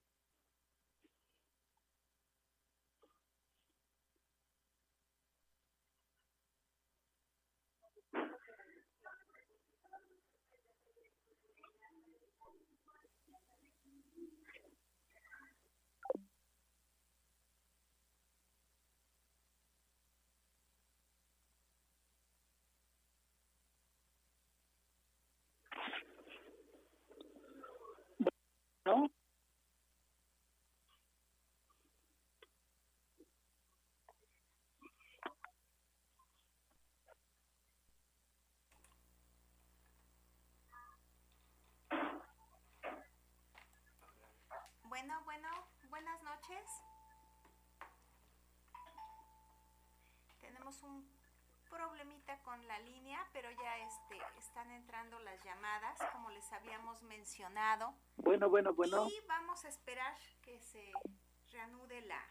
¿No? 28.86 29.10
Bueno, 45.00 45.22
bueno, 45.26 45.48
buenas 45.90 46.24
noches. 46.24 46.84
Tenemos 50.42 50.82
un 50.82 51.08
problemita 51.70 52.42
con 52.42 52.68
la 52.68 52.80
línea, 52.80 53.24
pero 53.32 53.52
ya 53.52 53.78
este 53.78 54.20
están 54.40 54.72
entrando 54.72 55.20
las 55.20 55.40
llamadas, 55.44 56.00
como 56.14 56.32
les 56.32 56.52
habíamos 56.52 57.04
mencionado. 57.04 57.94
Bueno, 58.16 58.50
bueno, 58.50 58.74
bueno. 58.74 59.08
Y 59.08 59.24
vamos 59.28 59.64
a 59.66 59.68
esperar 59.68 60.18
que 60.42 60.60
se 60.62 60.92
reanude 61.52 62.02
la, 62.02 62.26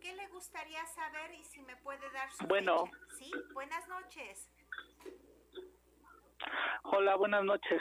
¿Qué 0.00 0.12
le 0.14 0.23
gustaría 0.34 0.84
saber 0.86 1.32
y 1.34 1.44
si 1.44 1.62
me 1.62 1.76
puede 1.76 2.10
dar 2.10 2.30
su 2.32 2.44
Bueno. 2.48 2.86
fecha? 2.86 2.98
Sí, 3.18 3.32
buenas 3.52 3.86
noches. 3.86 4.50
Hola, 6.82 7.14
buenas 7.14 7.44
noches. 7.44 7.80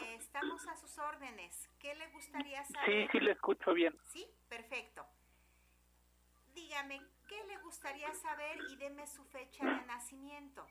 Eh, 0.00 0.14
estamos 0.18 0.66
a 0.66 0.76
sus 0.76 0.96
órdenes. 0.98 1.68
¿Qué 1.78 1.94
le 1.94 2.08
gustaría 2.08 2.64
Sí, 2.64 2.72
saber? 2.72 3.10
sí 3.12 3.20
le 3.20 3.32
escucho 3.32 3.74
bien. 3.74 3.94
Sí, 4.06 4.26
perfecto. 4.48 5.06
Dígame, 6.54 7.02
¿qué 7.28 7.44
le 7.44 7.58
gustaría 7.58 8.12
saber 8.14 8.56
y 8.70 8.76
deme 8.76 9.06
su 9.06 9.22
fecha 9.26 9.64
de 9.64 9.84
nacimiento? 9.84 10.66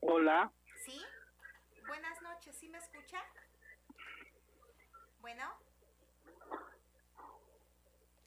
Hola. 0.00 0.52
¿Sí? 0.84 1.00
Buenas 1.86 2.20
noches, 2.22 2.56
¿sí 2.58 2.68
me 2.68 2.78
escucha? 2.78 3.18
Bueno. 5.22 5.44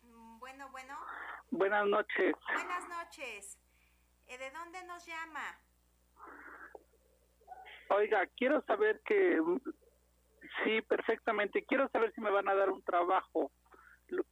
Mm, 0.02 0.40
Bueno, 0.40 0.70
bueno. 0.72 0.98
Buenas 1.52 1.86
noches. 1.88 2.34
Buenas 2.54 2.88
noches. 2.90 3.58
Eh, 4.28 4.38
¿De 4.38 4.50
dónde 4.52 4.84
nos 4.86 5.06
llama? 5.06 5.60
Oiga, 7.90 8.26
quiero 8.38 8.62
saber 8.64 9.02
que... 9.06 9.40
Sí, 10.64 10.82
perfectamente. 10.84 11.64
Quiero 11.66 11.90
saber 11.90 12.14
si 12.14 12.22
me 12.22 12.32
van 12.32 12.48
a 12.48 12.56
dar 12.56 12.70
un 12.70 12.82
trabajo. 12.84 13.52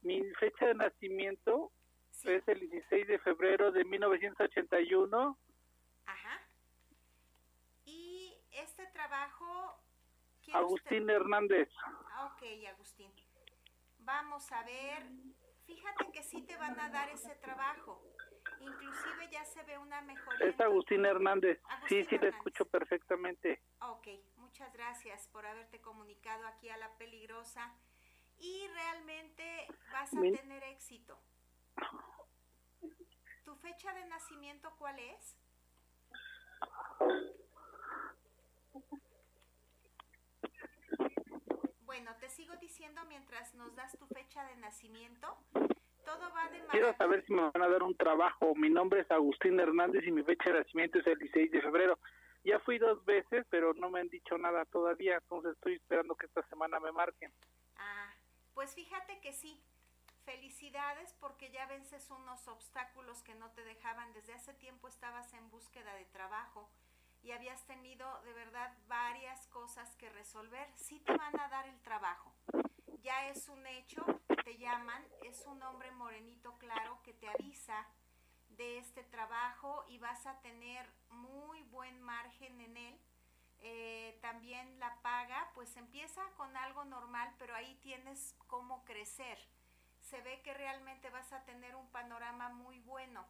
Mi 0.02 0.22
fecha 0.40 0.66
de 0.66 0.74
nacimiento 0.74 1.70
Sí. 2.10 2.30
es 2.30 2.46
el 2.48 2.60
16 2.60 3.08
de 3.08 3.18
febrero 3.18 3.72
de 3.72 3.84
1981. 3.84 5.38
Ajá. 6.06 6.40
Y 7.84 8.34
este 8.52 8.86
trabajo... 8.86 9.80
¿quiere 10.44 10.58
Agustín 10.60 11.02
usted- 11.02 11.14
Hernández. 11.14 11.68
Ah, 12.12 12.32
Ok, 12.34 12.42
Agustín. 12.68 13.12
Vamos 13.98 14.50
a 14.52 14.62
ver. 14.64 15.02
Fíjate 15.66 16.10
que 16.12 16.22
sí 16.22 16.42
te 16.42 16.56
van 16.58 16.78
a 16.78 16.90
dar 16.90 17.08
ese 17.08 17.34
trabajo. 17.36 18.02
Inclusive 18.60 19.30
ya 19.30 19.44
se 19.44 19.62
ve 19.62 19.78
una 19.78 20.00
mejoría. 20.02 20.46
Es 20.46 20.60
Agustín 20.60 21.04
Hernández. 21.06 21.60
sí, 21.88 22.04
sí, 22.04 22.18
te 22.18 22.28
escucho 22.28 22.66
perfectamente. 22.66 23.62
Ok, 23.80 24.06
muchas 24.36 24.72
gracias 24.72 25.26
por 25.28 25.46
haberte 25.46 25.80
comunicado 25.80 26.46
aquí 26.46 26.68
a 26.68 26.76
La 26.76 26.94
Peligrosa. 26.96 27.74
Y 28.36 28.66
realmente 28.68 29.66
vas 29.92 30.12
a 30.12 30.20
tener 30.20 30.62
éxito. 30.64 31.18
¿Tu 33.44 33.56
fecha 33.56 33.92
de 33.94 34.04
nacimiento 34.06 34.74
cuál 34.76 34.98
es? 34.98 35.38
Bueno, 41.84 42.14
te 42.20 42.28
sigo 42.28 42.54
diciendo 42.56 43.02
mientras 43.08 43.54
nos 43.54 43.74
das 43.76 43.96
tu 43.98 44.06
fecha 44.06 44.44
de 44.44 44.56
nacimiento. 44.56 45.36
Todo 46.04 46.30
va 46.34 46.48
de 46.50 46.60
Quiero 46.70 46.94
saber 46.96 47.24
si 47.24 47.32
me 47.32 47.42
van 47.42 47.62
a 47.62 47.68
dar 47.68 47.82
un 47.82 47.96
trabajo. 47.96 48.54
Mi 48.54 48.68
nombre 48.68 49.00
es 49.00 49.10
Agustín 49.10 49.58
Hernández 49.58 50.06
y 50.06 50.10
mi 50.10 50.22
fecha 50.22 50.50
de 50.50 50.58
nacimiento 50.60 50.98
es 50.98 51.06
el 51.06 51.18
16 51.18 51.50
de 51.50 51.62
febrero. 51.62 51.98
Ya 52.44 52.58
fui 52.60 52.78
dos 52.78 53.02
veces, 53.04 53.46
pero 53.48 53.72
no 53.74 53.90
me 53.90 54.00
han 54.00 54.08
dicho 54.08 54.36
nada 54.36 54.66
todavía, 54.66 55.16
entonces 55.16 55.52
estoy 55.52 55.74
esperando 55.74 56.14
que 56.14 56.26
esta 56.26 56.42
semana 56.48 56.78
me 56.78 56.92
marquen. 56.92 57.32
Ah, 57.76 58.12
pues 58.52 58.74
fíjate 58.74 59.20
que 59.20 59.32
sí. 59.32 59.62
Felicidades 60.24 61.14
porque 61.20 61.50
ya 61.50 61.66
vences 61.66 62.10
unos 62.10 62.48
obstáculos 62.48 63.22
que 63.22 63.34
no 63.34 63.50
te 63.52 63.62
dejaban. 63.64 64.12
Desde 64.14 64.34
hace 64.34 64.54
tiempo 64.54 64.88
estabas 64.88 65.32
en 65.34 65.50
búsqueda 65.50 65.94
de 65.94 66.06
trabajo 66.06 66.70
y 67.24 67.32
habías 67.32 67.64
tenido 67.64 68.06
de 68.22 68.32
verdad 68.34 68.72
varias 68.86 69.46
cosas 69.48 69.96
que 69.96 70.10
resolver. 70.10 70.70
Sí 70.76 71.00
te 71.00 71.16
van 71.16 71.38
a 71.40 71.48
dar 71.48 71.66
el 71.66 71.80
trabajo. 71.80 72.34
Ya 73.02 73.28
es 73.28 73.48
un 73.48 73.66
hecho, 73.66 74.04
te 74.44 74.56
llaman, 74.58 75.02
es 75.22 75.44
un 75.46 75.62
hombre 75.62 75.90
morenito 75.92 76.56
claro 76.58 77.00
que 77.02 77.14
te 77.14 77.28
avisa 77.28 77.86
de 78.50 78.78
este 78.78 79.02
trabajo 79.04 79.84
y 79.88 79.98
vas 79.98 80.26
a 80.26 80.40
tener 80.40 80.86
muy 81.08 81.62
buen 81.64 82.00
margen 82.02 82.60
en 82.60 82.76
él. 82.76 83.00
Eh, 83.60 84.18
también 84.20 84.78
la 84.78 85.00
paga, 85.00 85.50
pues 85.54 85.76
empieza 85.76 86.22
con 86.36 86.54
algo 86.56 86.84
normal, 86.84 87.34
pero 87.38 87.54
ahí 87.54 87.74
tienes 87.76 88.34
cómo 88.46 88.84
crecer. 88.84 89.38
Se 90.00 90.20
ve 90.20 90.42
que 90.42 90.52
realmente 90.52 91.08
vas 91.08 91.32
a 91.32 91.44
tener 91.44 91.74
un 91.74 91.88
panorama 91.90 92.50
muy 92.50 92.78
bueno. 92.80 93.26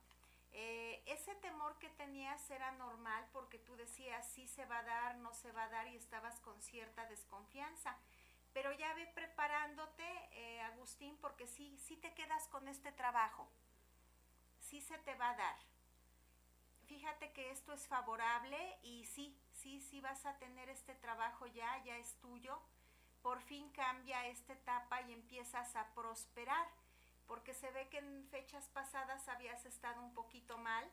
Eh, 0.56 1.02
ese 1.06 1.34
temor 1.36 1.76
que 1.78 1.88
tenías 1.90 2.48
era 2.48 2.70
normal 2.72 3.28
porque 3.32 3.58
tú 3.58 3.74
decías 3.74 4.24
sí 4.28 4.46
se 4.46 4.64
va 4.66 4.78
a 4.78 4.84
dar, 4.84 5.16
no 5.16 5.34
se 5.34 5.50
va 5.50 5.64
a 5.64 5.68
dar 5.68 5.88
y 5.88 5.96
estabas 5.96 6.38
con 6.40 6.62
cierta 6.62 7.06
desconfianza. 7.06 7.98
Pero 8.52 8.72
ya 8.72 8.94
ve 8.94 9.08
preparándote, 9.08 10.04
eh, 10.30 10.60
Agustín, 10.60 11.18
porque 11.20 11.48
sí, 11.48 11.76
sí 11.78 11.96
te 11.96 12.14
quedas 12.14 12.46
con 12.46 12.68
este 12.68 12.92
trabajo. 12.92 13.50
Sí 14.60 14.80
se 14.80 14.96
te 14.98 15.16
va 15.16 15.30
a 15.30 15.36
dar. 15.36 15.56
Fíjate 16.86 17.32
que 17.32 17.50
esto 17.50 17.72
es 17.72 17.88
favorable 17.88 18.78
y 18.82 19.06
sí, 19.06 19.36
sí, 19.50 19.80
sí 19.80 20.00
vas 20.00 20.24
a 20.24 20.38
tener 20.38 20.68
este 20.68 20.94
trabajo 20.94 21.46
ya, 21.48 21.82
ya 21.82 21.96
es 21.96 22.14
tuyo. 22.20 22.62
Por 23.22 23.40
fin 23.40 23.70
cambia 23.70 24.28
esta 24.28 24.52
etapa 24.52 25.02
y 25.02 25.12
empiezas 25.14 25.74
a 25.74 25.92
prosperar 25.94 26.68
porque 27.26 27.54
se 27.54 27.70
ve 27.70 27.88
que 27.88 27.98
en 27.98 28.26
fechas 28.30 28.68
pasadas 28.68 29.28
habías 29.28 29.64
estado 29.66 30.00
un 30.02 30.14
poquito 30.14 30.58
mal 30.58 30.90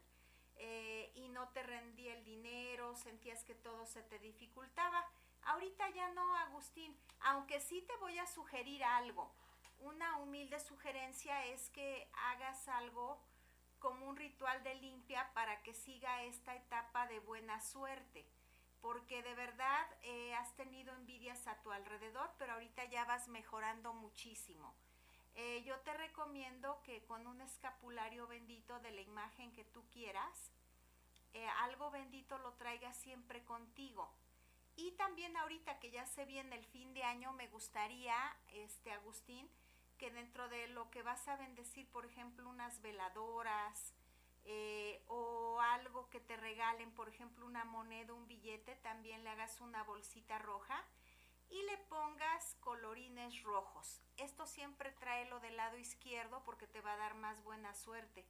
eh, 0.58 1.12
y 1.16 1.28
no 1.30 1.50
te 1.50 1.64
rendía 1.64 2.14
el 2.14 2.24
dinero, 2.24 2.96
sentías 2.96 3.44
que 3.44 3.56
todo 3.56 3.86
se 3.86 4.04
te 4.04 4.20
dificultaba. 4.20 5.06
Ahorita 5.44 5.90
ya 5.90 6.10
no, 6.10 6.36
Agustín, 6.38 6.96
aunque 7.22 7.60
sí 7.60 7.82
te 7.82 7.96
voy 7.98 8.18
a 8.20 8.28
sugerir 8.28 8.84
algo. 8.84 9.34
Una 9.80 10.18
humilde 10.18 10.60
sugerencia 10.60 11.46
es 11.46 11.70
que 11.70 12.08
hagas 12.14 12.68
algo 12.68 13.20
como 13.80 14.08
un 14.08 14.16
ritual 14.16 14.62
de 14.64 14.76
limpia 14.76 15.34
para 15.34 15.64
que 15.64 15.74
siga 15.74 16.24
esta 16.24 16.56
etapa 16.56 17.08
de 17.08 17.20
buena 17.20 17.60
suerte, 17.60 18.30
porque 18.80 19.24
de 19.24 19.34
verdad 19.34 19.88
eh, 20.04 20.36
has 20.36 20.56
tenido 20.56 20.94
envidias 20.94 21.48
a 21.48 21.60
tu 21.64 21.72
alrededor, 21.72 22.32
pero 22.38 22.54
ahorita 22.54 22.86
ya 22.86 23.06
vas 23.06 23.28
mejorando 23.28 23.94
muchísimo. 23.94 24.76
Eh, 25.36 25.64
yo 25.66 25.80
te 25.80 25.94
recomiendo 25.94 26.82
que 26.84 27.04
con 27.06 27.26
un 27.26 27.42
escapulario 27.42 28.28
bendito 28.28 28.80
de 28.80 28.92
la 28.92 29.02
imagen 29.02 29.52
que 29.54 29.64
tú 29.64 29.84
quieras, 29.90 30.52
eh, 31.34 31.48
algo 31.60 31.90
bendito 31.92 32.38
lo 32.40 32.54
traigas 32.54 32.98
siempre 32.98 33.44
contigo. 33.46 34.12
Y 34.76 34.92
también 34.92 35.36
ahorita 35.38 35.80
que 35.80 35.92
ya 35.92 36.06
se 36.06 36.26
viene 36.26 36.56
el 36.56 36.66
fin 36.66 36.94
de 36.94 37.04
año, 37.04 37.34
me 37.34 37.48
gustaría, 37.48 38.16
este 38.48 38.92
Agustín, 38.92 39.50
que 39.98 40.12
dentro 40.12 40.50
de 40.50 40.68
lo 40.68 40.90
que 40.90 41.04
vas 41.04 41.28
a 41.28 41.38
bendecir, 41.38 41.88
por 41.92 42.06
ejemplo, 42.06 42.50
unas 42.50 42.82
veladoras 42.82 43.94
eh, 44.46 45.04
o 45.08 45.62
algo 45.62 46.10
que 46.10 46.20
te 46.20 46.36
regalen, 46.36 46.92
por 46.94 47.08
ejemplo, 47.10 47.46
una 47.46 47.64
moneda, 47.66 48.14
un 48.14 48.28
billete, 48.28 48.76
también 48.78 49.24
le 49.24 49.30
hagas 49.30 49.62
una 49.62 49.84
bolsita 49.84 50.40
roja 50.40 50.84
y 51.52 51.62
le 51.64 51.78
pongas 51.90 52.56
colorines 52.62 53.44
rojos. 53.44 54.02
Esto 54.18 54.48
siempre 54.48 54.92
trae 54.94 55.26
lo 55.30 55.40
del 55.42 55.58
lado 55.58 55.78
izquierdo 55.78 56.42
porque 56.44 56.66
te 56.66 56.82
va 56.82 56.94
a 56.94 56.98
dar 56.98 57.14
más 57.16 57.44
buena 57.44 57.74
suerte. 57.76 58.26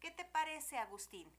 ¿Qué 0.00 0.10
te 0.10 0.24
parece, 0.24 0.76
Agustín? 0.76 1.32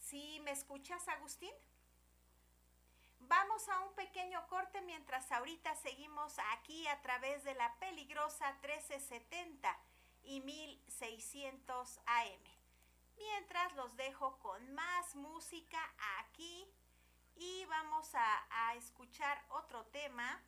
¿Sí 0.00 0.40
me 0.44 0.52
escuchas, 0.52 1.06
Agustín? 1.08 1.52
Vamos 3.20 3.68
a 3.68 3.80
un 3.80 3.92
pequeño 3.94 4.46
corte 4.48 4.80
mientras 4.82 5.30
ahorita 5.32 5.74
seguimos 5.74 6.38
aquí 6.52 6.86
a 6.86 7.02
través 7.02 7.42
de 7.44 7.54
la 7.54 7.74
peligrosa 7.78 8.52
1370 8.62 9.76
y 10.22 10.40
1600 10.40 12.00
AM. 12.06 12.55
Mientras 13.16 13.74
los 13.74 13.96
dejo 13.96 14.38
con 14.38 14.74
más 14.74 15.14
música 15.14 15.78
aquí 16.18 16.68
y 17.36 17.64
vamos 17.66 18.14
a, 18.14 18.74
escuchar 18.76 19.42
otro 19.50 19.84
tema. 19.86 20.40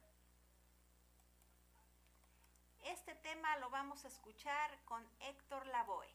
Este 2.84 3.14
tema 3.14 3.56
lo 3.58 3.70
vamos 3.70 4.04
a 4.04 4.08
escuchar 4.08 4.78
con 4.84 5.06
Héctor 5.20 5.66
Lavoe. 5.66 6.14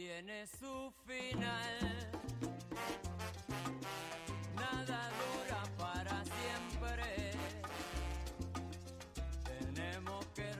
Tiene 0.00 0.46
su 0.46 0.90
final. 1.06 2.10
Nada 4.56 5.10
dura 5.20 5.62
para 5.76 6.24
siempre. 6.24 7.32
Tenemos 9.44 10.24
que 10.34 10.50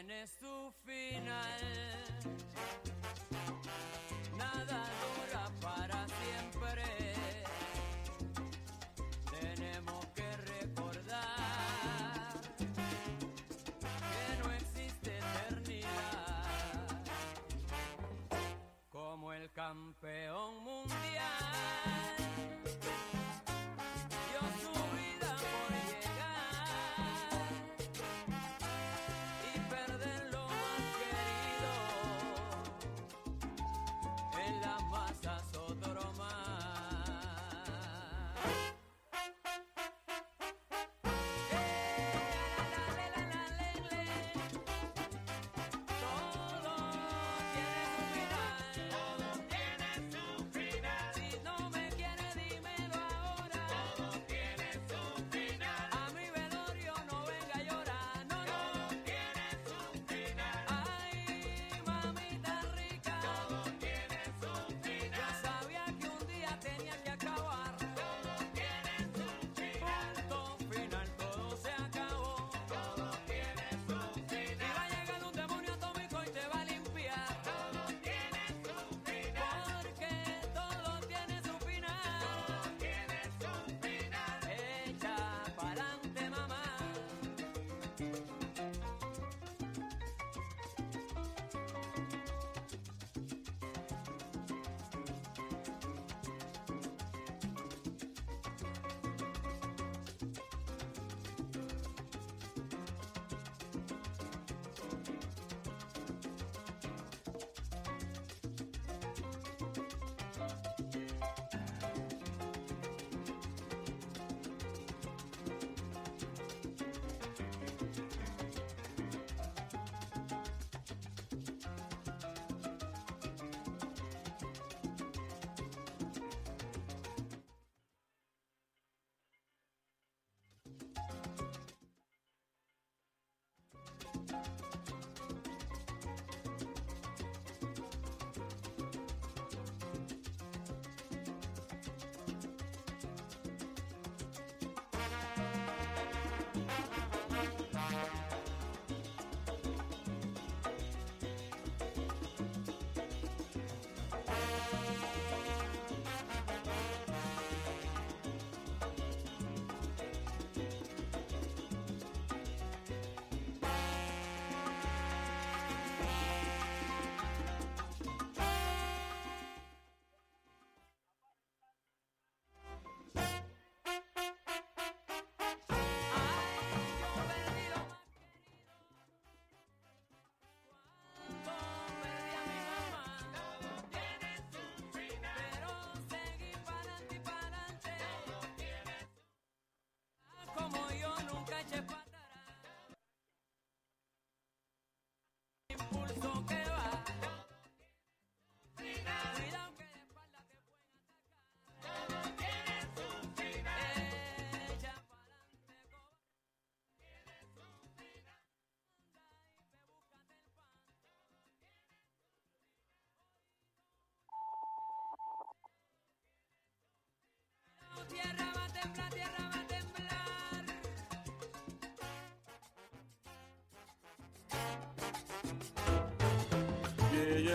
tiene 0.00 0.26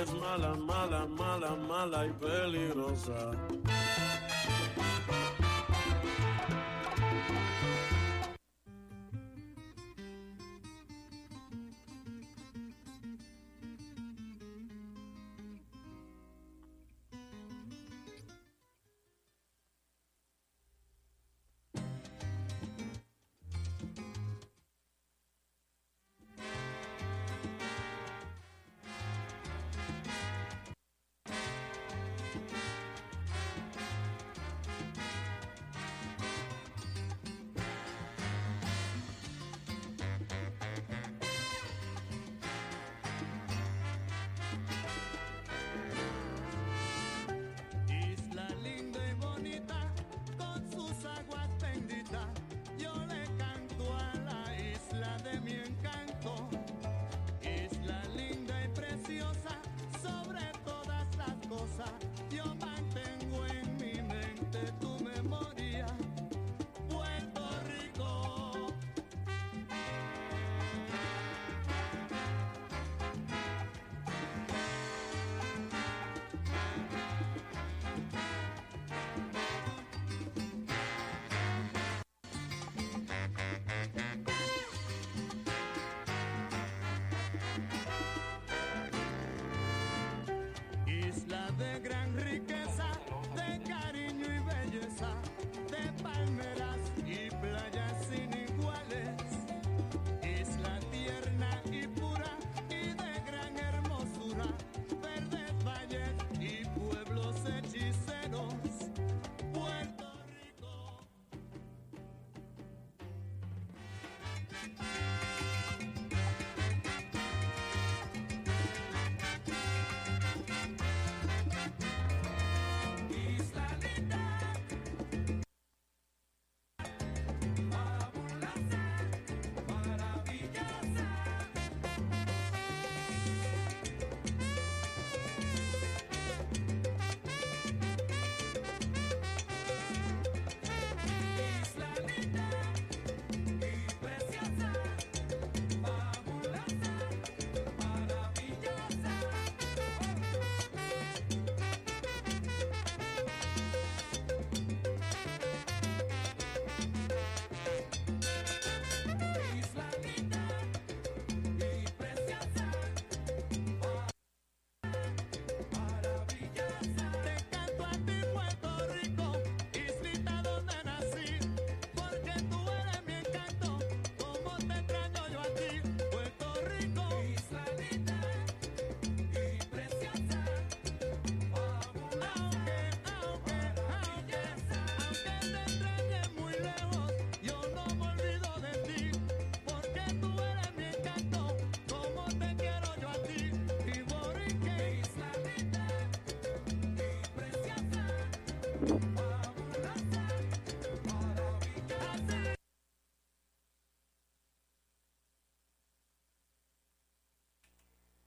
es 0.06 0.14
mala, 0.14 0.56
mala, 0.56 1.08
mala, 1.08 1.56
mala 1.68 2.06
y 2.06 2.12
peligrosa. 2.12 3.32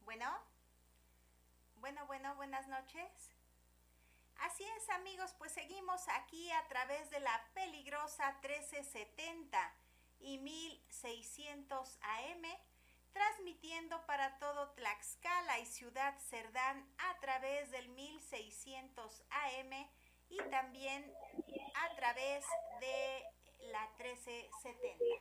Bueno, 0.05 0.39
bueno, 1.77 2.07
bueno, 2.07 2.35
buenas 2.37 2.67
noches. 2.69 3.31
Así 4.37 4.65
es 4.65 4.89
amigos, 4.89 5.35
pues 5.37 5.53
seguimos 5.53 6.09
aquí 6.09 6.51
a 6.53 6.67
través 6.69 7.11
de 7.11 7.21
la 7.21 7.45
peligrosa 7.53 8.33
1370 8.41 9.75
y 10.21 10.39
1600 10.39 11.99
AM, 12.01 12.43
transmitiendo 13.13 14.07
para 14.07 14.39
todo 14.39 14.71
Tlaxcala 14.71 15.59
y 15.59 15.67
Ciudad 15.67 16.19
Cerdán 16.21 16.91
a 16.97 17.21
través 17.21 17.71
del 17.71 17.91
1600 17.91 19.23
AM 19.29 19.89
y 20.31 20.38
también 20.51 21.12
a 21.75 21.97
través 21.97 22.45
de 22.81 23.25
la 23.71 23.88
1370. 23.99 25.18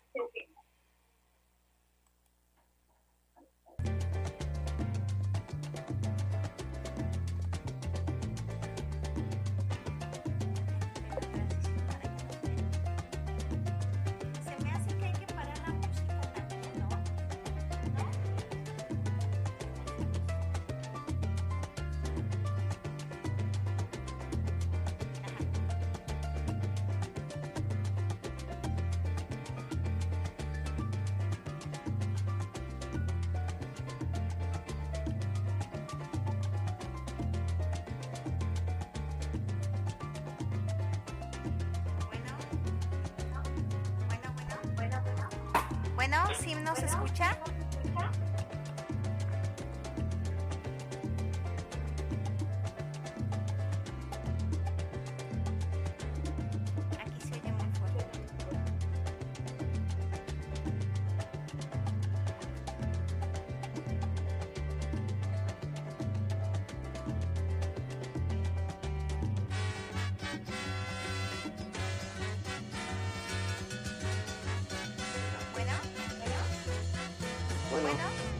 Bueno, 77.79 77.89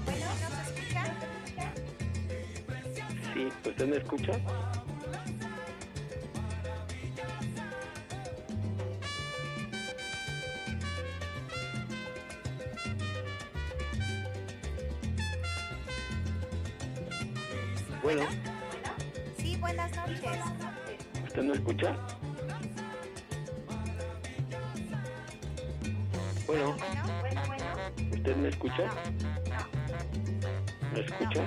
bueno, 0.05 0.25
bueno, 0.25 0.25
¿nos 0.49 0.67
escucha? 0.67 1.03
sí, 3.33 3.69
¿usted 3.69 3.87
me 3.87 3.97
escucha? 3.97 4.31
Escucha? 28.77 28.93
¿Me 30.93 30.99
escucha? 30.99 31.43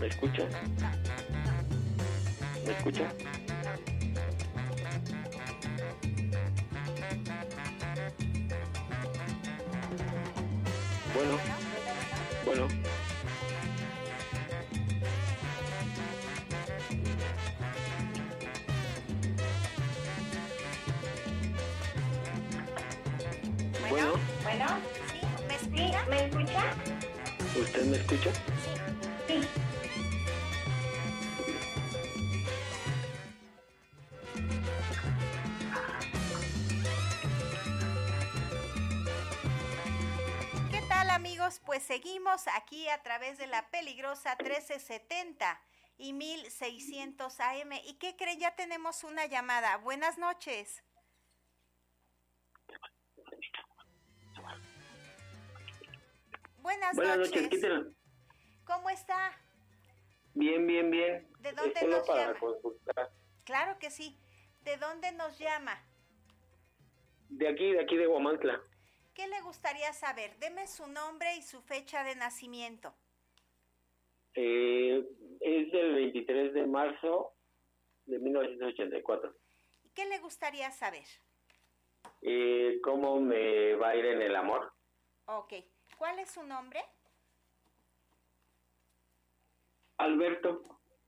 ¿Me 0.00 0.06
escucha? 0.06 0.48
¿Me 2.64 2.72
escucha? 2.72 3.12
Bueno, 11.14 11.36
bueno. 11.36 11.53
¿Usted 28.14 28.30
me 28.30 29.36
escucha? 29.36 29.54
¿Qué 40.70 40.82
tal 40.88 41.10
amigos? 41.10 41.60
Pues 41.64 41.82
seguimos 41.82 42.46
aquí 42.48 42.88
a 42.88 43.02
través 43.02 43.38
de 43.38 43.46
la 43.46 43.68
peligrosa 43.70 44.36
1370 44.38 45.60
y 45.98 46.12
1600 46.12 47.40
AM. 47.40 47.72
¿Y 47.84 47.94
qué 47.94 48.16
creen? 48.16 48.40
Ya 48.40 48.54
tenemos 48.54 49.04
una 49.04 49.26
llamada. 49.26 49.76
Buenas 49.78 50.18
noches. 50.18 50.82
Buenas, 56.64 56.96
Buenas 56.96 57.18
noches. 57.18 57.94
¿Cómo 58.66 58.90
está? 58.90 59.32
Bien, 60.34 60.66
bien, 60.66 60.90
bien. 60.90 61.28
¿De 61.40 61.52
dónde 61.52 61.72
Es 61.74 61.80
solo 61.80 61.96
nos 61.98 62.06
para 62.06 62.26
llama? 62.26 62.38
consultar. 62.40 63.10
Claro 63.44 63.78
que 63.78 63.90
sí. 63.90 64.18
¿De 64.62 64.76
dónde 64.78 65.12
nos 65.12 65.38
llama? 65.38 65.78
De 67.28 67.48
aquí, 67.48 67.72
de 67.72 67.80
aquí 67.82 67.96
de 67.96 68.06
Guamantla. 68.06 68.60
¿Qué 69.14 69.28
le 69.28 69.40
gustaría 69.42 69.92
saber? 69.92 70.36
Deme 70.38 70.66
su 70.66 70.86
nombre 70.86 71.36
y 71.36 71.42
su 71.42 71.60
fecha 71.62 72.02
de 72.02 72.16
nacimiento. 72.16 72.94
Eh, 74.34 75.06
es 75.40 75.70
del 75.70 75.94
23 75.94 76.54
de 76.54 76.66
marzo 76.66 77.34
de 78.06 78.18
1984. 78.18 79.34
¿Qué 79.94 80.06
le 80.06 80.18
gustaría 80.18 80.70
saber? 80.72 81.04
Eh, 82.22 82.80
¿Cómo 82.82 83.20
me 83.20 83.74
va 83.74 83.90
a 83.90 83.96
ir 83.96 84.06
en 84.06 84.22
el 84.22 84.34
amor? 84.34 84.72
Ok. 85.26 85.54
¿Cuál 85.96 86.18
es 86.18 86.30
su 86.30 86.42
nombre? 86.42 86.82
Alberto, 89.98 90.62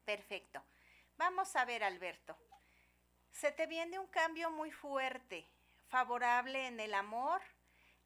Perfecto. 0.04 0.62
Vamos 1.18 1.56
a 1.56 1.64
ver, 1.64 1.82
Alberto. 1.82 2.36
Se 3.32 3.50
te 3.50 3.66
viene 3.66 3.98
un 3.98 4.06
cambio 4.06 4.50
muy 4.50 4.70
fuerte, 4.70 5.48
favorable 5.88 6.68
en 6.68 6.78
el 6.78 6.94
amor. 6.94 7.42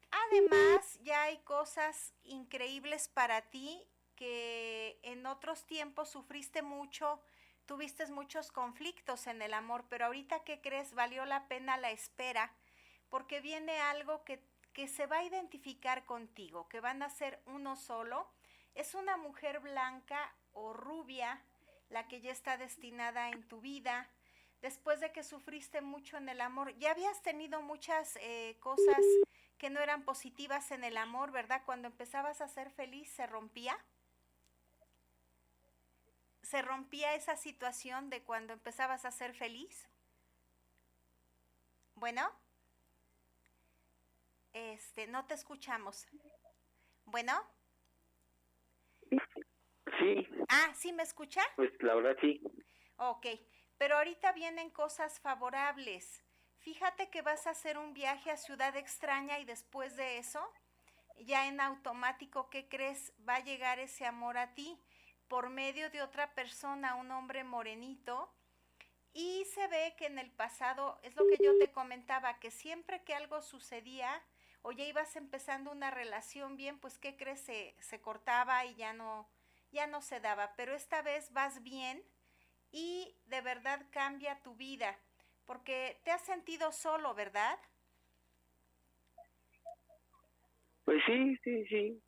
Además, 0.09 0.99
ya 1.03 1.23
hay 1.23 1.37
cosas 1.43 2.13
increíbles 2.23 3.07
para 3.07 3.43
ti 3.49 3.87
que 4.15 4.99
en 5.03 5.25
otros 5.25 5.65
tiempos 5.65 6.09
sufriste 6.09 6.63
mucho, 6.63 7.21
tuviste 7.65 8.05
muchos 8.07 8.51
conflictos 8.51 9.27
en 9.27 9.41
el 9.41 9.53
amor, 9.53 9.85
pero 9.89 10.07
ahorita 10.07 10.43
¿qué 10.43 10.59
crees? 10.59 10.93
Valió 10.95 11.25
la 11.25 11.47
pena 11.47 11.77
la 11.77 11.91
espera 11.91 12.51
porque 13.09 13.41
viene 13.41 13.79
algo 13.79 14.23
que, 14.23 14.43
que 14.73 14.87
se 14.87 15.05
va 15.05 15.17
a 15.17 15.23
identificar 15.23 16.05
contigo, 16.05 16.67
que 16.67 16.79
van 16.79 17.03
a 17.03 17.09
ser 17.09 17.41
uno 17.45 17.75
solo. 17.75 18.27
Es 18.73 18.95
una 18.95 19.17
mujer 19.17 19.59
blanca 19.59 20.33
o 20.53 20.73
rubia 20.73 21.41
la 21.89 22.07
que 22.07 22.21
ya 22.21 22.31
está 22.31 22.57
destinada 22.57 23.29
en 23.29 23.47
tu 23.47 23.61
vida. 23.61 24.09
Después 24.61 24.99
de 24.99 25.11
que 25.11 25.23
sufriste 25.23 25.81
mucho 25.81 26.17
en 26.17 26.29
el 26.29 26.41
amor, 26.41 26.77
ya 26.77 26.91
habías 26.91 27.21
tenido 27.21 27.61
muchas 27.61 28.17
eh, 28.21 28.57
cosas 28.59 28.99
que 29.57 29.69
no 29.69 29.79
eran 29.79 30.03
positivas 30.03 30.71
en 30.71 30.83
el 30.83 30.97
amor, 30.97 31.31
¿verdad? 31.31 31.61
Cuando 31.65 31.87
empezabas 31.87 32.41
a 32.41 32.47
ser 32.47 32.71
feliz, 32.71 33.11
¿se 33.11 33.27
rompía? 33.27 33.77
¿Se 36.43 36.61
rompía 36.61 37.15
esa 37.15 37.35
situación 37.35 38.09
de 38.09 38.23
cuando 38.23 38.53
empezabas 38.53 39.05
a 39.05 39.11
ser 39.11 39.33
feliz? 39.33 39.87
Bueno, 41.95 42.31
este, 44.53 45.07
no 45.07 45.25
te 45.25 45.33
escuchamos. 45.33 46.07
Bueno, 47.05 47.41
sí, 50.01 50.27
ah, 50.49 50.73
¿sí 50.75 50.93
me 50.93 51.03
escucha? 51.03 51.41
pues 51.55 51.71
la 51.79 51.95
verdad 51.95 52.17
sí. 52.19 52.41
Ok, 52.97 53.27
pero 53.77 53.97
ahorita 53.97 54.31
vienen 54.33 54.69
cosas 54.69 55.19
favorables. 55.19 56.23
Fíjate 56.59 57.09
que 57.09 57.21
vas 57.21 57.47
a 57.47 57.51
hacer 57.51 57.77
un 57.77 57.93
viaje 57.93 58.29
a 58.29 58.37
ciudad 58.37 58.75
extraña 58.75 59.39
y 59.39 59.45
después 59.45 59.95
de 59.95 60.17
eso 60.17 60.51
ya 61.25 61.47
en 61.47 61.59
automático, 61.59 62.49
¿qué 62.49 62.67
crees? 62.67 63.13
Va 63.27 63.35
a 63.35 63.43
llegar 63.43 63.79
ese 63.79 64.05
amor 64.05 64.37
a 64.37 64.53
ti 64.53 64.79
por 65.27 65.49
medio 65.49 65.89
de 65.89 66.01
otra 66.01 66.33
persona, 66.33 66.95
un 66.95 67.11
hombre 67.11 67.43
morenito. 67.43 68.33
Y 69.13 69.45
se 69.45 69.67
ve 69.67 69.93
que 69.97 70.05
en 70.05 70.19
el 70.19 70.31
pasado, 70.31 70.99
es 71.03 71.15
lo 71.15 71.25
que 71.27 71.37
yo 71.43 71.57
te 71.57 71.71
comentaba, 71.71 72.39
que 72.39 72.49
siempre 72.49 73.03
que 73.03 73.13
algo 73.13 73.41
sucedía 73.41 74.23
o 74.61 74.71
ya 74.71 74.85
ibas 74.85 75.15
empezando 75.15 75.71
una 75.71 75.91
relación 75.91 76.55
bien, 76.55 76.79
pues 76.79 76.97
¿qué 76.97 77.17
crees? 77.17 77.41
Se, 77.41 77.75
se 77.79 77.99
cortaba 77.99 78.63
y 78.65 78.75
ya 78.75 78.93
no, 78.93 79.27
ya 79.71 79.87
no 79.87 80.01
se 80.01 80.19
daba. 80.19 80.53
Pero 80.55 80.75
esta 80.75 81.01
vez 81.01 81.31
vas 81.33 81.63
bien 81.63 82.03
y 82.71 83.15
de 83.25 83.41
verdad 83.41 83.85
cambia 83.91 84.41
tu 84.43 84.55
vida, 84.55 84.99
porque 85.45 86.01
te 86.05 86.11
has 86.11 86.21
sentido 86.23 86.71
solo, 86.71 87.13
¿verdad? 87.15 87.59
Pues 90.85 91.01
sí, 91.07 91.35
sí, 91.43 91.65
sí. 91.67 92.03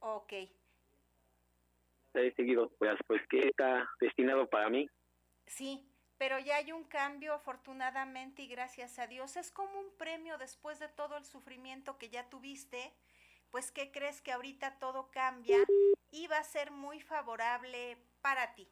Ok, 0.00 0.32
He 2.14 2.32
seguido, 2.34 2.70
pues, 2.78 2.98
pues 3.06 3.22
que 3.28 3.38
está 3.48 3.88
destinado 4.00 4.48
para 4.48 4.68
mí. 4.70 4.88
sí, 5.46 5.88
pero 6.18 6.38
ya 6.38 6.56
hay 6.56 6.72
un 6.72 6.84
cambio 6.84 7.34
afortunadamente 7.34 8.42
y 8.42 8.48
gracias 8.48 8.98
a 8.98 9.06
Dios. 9.06 9.36
Es 9.36 9.50
como 9.50 9.78
un 9.80 9.96
premio 9.98 10.38
después 10.38 10.78
de 10.78 10.88
todo 10.88 11.16
el 11.16 11.24
sufrimiento 11.24 11.98
que 11.98 12.08
ya 12.08 12.28
tuviste, 12.30 12.94
pues 13.50 13.70
¿qué 13.72 13.90
crees 13.90 14.20
que 14.20 14.32
ahorita 14.32 14.78
todo 14.78 15.10
cambia 15.10 15.58
y 16.10 16.26
va 16.26 16.38
a 16.38 16.44
ser 16.44 16.70
muy 16.70 17.00
favorable 17.00 17.98
para 18.20 18.54
ti? 18.54 18.68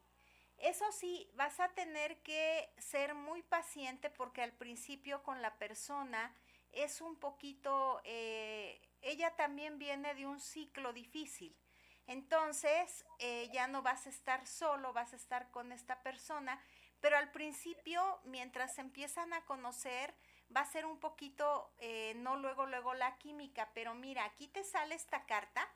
Eso 0.58 0.90
sí, 0.92 1.28
vas 1.34 1.60
a 1.60 1.68
tener 1.70 2.22
que 2.22 2.72
ser 2.78 3.14
muy 3.14 3.42
paciente 3.42 4.10
porque 4.10 4.42
al 4.42 4.52
principio 4.52 5.22
con 5.22 5.42
la 5.42 5.58
persona 5.58 6.34
es 6.72 7.00
un 7.00 7.16
poquito, 7.16 8.00
eh, 8.04 8.80
ella 9.02 9.34
también 9.36 9.78
viene 9.78 10.14
de 10.14 10.26
un 10.26 10.40
ciclo 10.40 10.92
difícil. 10.92 11.56
Entonces, 12.06 13.04
eh, 13.18 13.48
ya 13.52 13.66
no 13.66 13.82
vas 13.82 14.06
a 14.06 14.10
estar 14.10 14.46
solo, 14.46 14.92
vas 14.92 15.12
a 15.12 15.16
estar 15.16 15.50
con 15.50 15.72
esta 15.72 16.02
persona, 16.02 16.60
pero 17.00 17.16
al 17.16 17.30
principio, 17.30 18.20
mientras 18.24 18.78
empiezan 18.78 19.32
a 19.32 19.44
conocer, 19.44 20.14
va 20.54 20.60
a 20.60 20.66
ser 20.66 20.86
un 20.86 20.98
poquito, 20.98 21.72
eh, 21.78 22.14
no 22.16 22.36
luego, 22.36 22.66
luego 22.66 22.94
la 22.94 23.16
química, 23.18 23.70
pero 23.74 23.94
mira, 23.94 24.24
aquí 24.24 24.48
te 24.48 24.64
sale 24.64 24.94
esta 24.94 25.26
carta 25.26 25.68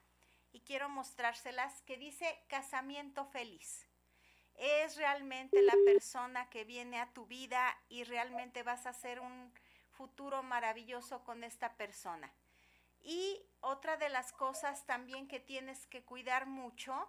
y 0.53 0.61
quiero 0.61 0.89
mostrárselas 0.89 1.83
que 1.83 1.97
dice 1.97 2.43
casamiento 2.49 3.25
feliz. 3.27 3.87
Es 4.55 4.97
realmente 4.97 5.63
la 5.63 5.75
persona 5.85 6.51
que 6.51 6.65
viene 6.65 6.99
a 6.99 7.13
tu 7.13 7.27
vida 7.27 7.79
y 7.89 8.05
realmente 8.05 8.65
vas 8.65 8.87
a 8.87 8.91
hacer 8.91 9.21
un 9.21 9.53
futuro 9.93 10.43
maravilloso 10.43 11.23
con 11.23 11.45
esta 11.45 11.77
persona. 11.77 12.33
Y 13.01 13.41
otra 13.61 13.97
de 13.97 14.09
las 14.09 14.33
cosas 14.33 14.85
también 14.85 15.29
que 15.29 15.39
tienes 15.39 15.87
que 15.87 16.03
cuidar 16.03 16.47
mucho 16.47 17.09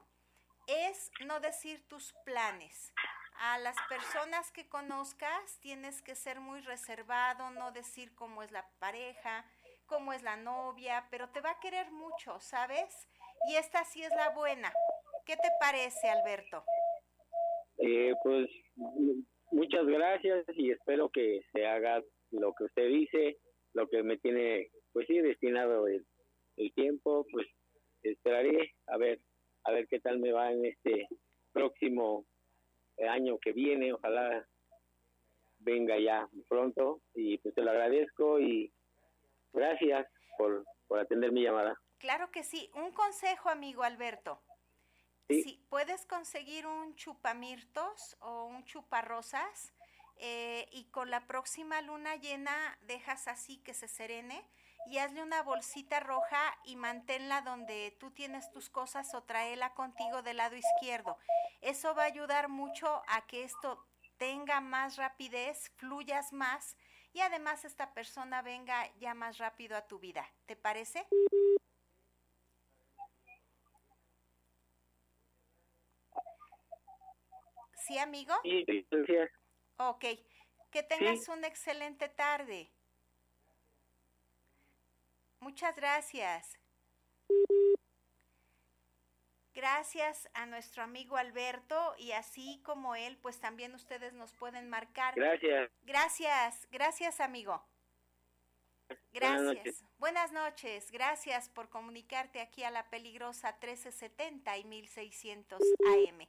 es 0.68 1.12
no 1.26 1.40
decir 1.40 1.88
tus 1.88 2.14
planes. 2.24 2.94
A 3.42 3.58
las 3.58 3.78
personas 3.88 4.52
que 4.52 4.68
conozcas 4.68 5.60
tienes 5.62 6.02
que 6.02 6.14
ser 6.16 6.42
muy 6.42 6.60
reservado, 6.60 7.52
no 7.52 7.72
decir 7.72 8.14
cómo 8.14 8.44
es 8.44 8.52
la 8.52 8.66
pareja, 8.80 9.46
cómo 9.86 10.12
es 10.12 10.24
la 10.24 10.36
novia, 10.36 11.08
pero 11.10 11.30
te 11.30 11.40
va 11.40 11.52
a 11.52 11.60
querer 11.62 11.90
mucho, 11.90 12.38
¿sabes? 12.42 13.08
Y 13.50 13.56
esta 13.56 13.86
sí 13.86 14.04
es 14.04 14.10
la 14.10 14.32
buena. 14.32 14.74
¿Qué 15.26 15.38
te 15.38 15.50
parece, 15.58 16.10
Alberto? 16.10 16.66
Eh, 17.78 18.14
pues 18.22 18.50
muchas 19.52 19.86
gracias 19.86 20.46
y 20.56 20.72
espero 20.72 21.10
que 21.10 21.40
se 21.54 21.66
haga 21.66 22.04
lo 22.32 22.54
que 22.54 22.66
usted 22.66 22.90
dice, 22.90 23.38
lo 23.74 23.88
que 23.88 24.04
me 24.04 24.18
tiene, 24.18 24.70
pues 24.92 25.08
sí, 25.08 25.18
destinado 25.22 25.88
el, 25.88 26.06
el 26.58 26.74
tiempo, 26.74 27.26
pues 27.32 27.48
esperaré 28.04 28.74
a 28.88 28.98
ver, 28.98 29.22
a 29.64 29.72
ver 29.72 29.88
qué 29.88 30.02
tal 30.02 30.20
me 30.20 30.34
va 30.34 30.52
en 30.52 30.66
este 30.66 31.08
próximo 31.54 32.26
año 33.08 33.38
que 33.38 33.52
viene, 33.52 33.94
ojalá 33.94 34.46
venga 35.60 36.00
ya 36.00 36.28
pronto 36.48 37.02
y 37.14 37.38
pues 37.38 37.54
te 37.54 37.62
lo 37.62 37.72
agradezco 37.72 38.40
y 38.40 38.72
gracias 39.54 40.08
por, 40.38 40.66
por 40.88 41.00
atender 41.00 41.32
mi 41.32 41.44
llamada. 41.44 41.80
Claro 42.00 42.32
que 42.32 42.44
sí. 42.44 42.72
Un 42.74 42.92
consejo, 42.92 43.50
amigo 43.50 43.84
Alberto. 43.84 44.42
Sí. 45.28 45.42
Si 45.44 45.64
puedes 45.70 46.06
conseguir 46.06 46.66
un 46.66 46.96
chupamirtos 46.96 48.18
o 48.22 48.46
un 48.46 48.64
chuparrosas 48.66 49.74
eh, 50.18 50.66
y 50.72 50.86
con 50.86 51.12
la 51.12 51.28
próxima 51.28 51.82
luna 51.82 52.16
llena 52.16 52.78
dejas 52.82 53.28
así 53.28 53.58
que 53.58 53.74
se 53.74 53.88
serene 53.88 54.44
y 54.90 54.98
hazle 54.98 55.22
una 55.22 55.44
bolsita 55.44 56.00
roja 56.00 56.58
y 56.64 56.76
manténla 56.76 57.42
donde 57.42 57.96
tú 58.00 58.10
tienes 58.12 58.50
tus 58.52 58.70
cosas 58.70 59.14
o 59.14 59.24
tráela 59.24 59.74
contigo 59.76 60.24
del 60.24 60.38
lado 60.38 60.56
izquierdo. 60.56 61.18
Eso 61.62 61.94
va 61.94 62.04
a 62.04 62.08
ayudar 62.08 62.50
mucho 62.50 63.04
a 63.08 63.28
que 63.28 63.44
esto 63.44 63.86
tenga 64.18 64.62
más 64.62 64.98
rapidez, 64.98 65.70
fluyas 65.78 66.34
más 66.34 66.76
y 67.14 67.22
además 67.22 67.66
esta 67.66 67.94
persona 67.94 68.42
venga 68.42 68.92
ya 68.98 69.14
más 69.14 69.38
rápido 69.38 69.78
a 69.78 69.86
tu 69.86 70.00
vida. 70.00 70.28
¿Te 70.48 70.56
parece? 70.56 71.08
¿Sí, 77.88 77.98
amigo? 78.00 78.34
Sí, 78.44 78.66
gracias. 78.90 79.32
Ok. 79.78 80.06
Que 80.72 80.84
tengas 80.84 81.28
una 81.30 81.48
excelente 81.48 82.10
tarde. 82.10 82.72
Muchas 85.40 85.76
gracias. 85.76 86.60
Gracias 89.54 90.30
a 90.34 90.46
nuestro 90.46 90.84
amigo 90.84 91.18
Alberto 91.18 91.94
y 91.98 92.12
así 92.12 92.62
como 92.64 92.96
él, 92.96 93.18
pues 93.18 93.40
también 93.40 93.76
ustedes 93.76 94.14
nos 94.14 94.32
pueden 94.34 94.70
marcar. 94.70 95.16
Gracias. 95.16 95.70
Gracias, 95.82 96.68
gracias 96.72 97.20
amigo. 97.20 97.62
Buenas 98.88 99.02
Gracias. 99.12 99.44
noches. 99.44 99.86
Buenas 99.98 100.32
noches. 100.32 100.92
Gracias 100.92 101.50
por 101.50 101.70
comunicarte 101.70 102.42
aquí 102.42 102.64
a 102.64 102.72
la 102.72 102.90
peligrosa 102.90 103.52
1370 103.62 104.58
y 104.58 104.64
1600 104.64 105.62
AM. 105.86 106.28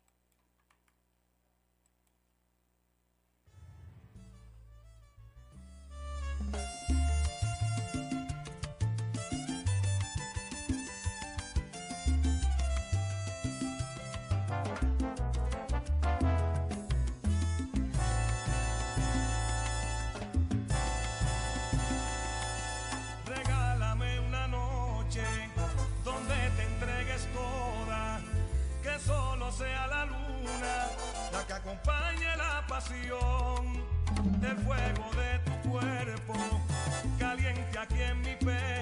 Sea 29.57 29.87
la 29.87 30.05
luna 30.05 30.87
la 31.31 31.45
que 31.45 31.53
acompañe 31.53 32.37
la 32.37 32.65
pasión, 32.67 33.83
el 34.41 34.57
fuego 34.57 35.09
de 35.15 35.39
tu 35.45 35.69
cuerpo, 35.69 36.33
caliente 37.19 37.79
aquí 37.79 38.01
en 38.01 38.21
mi 38.21 38.35
pecho 38.35 38.72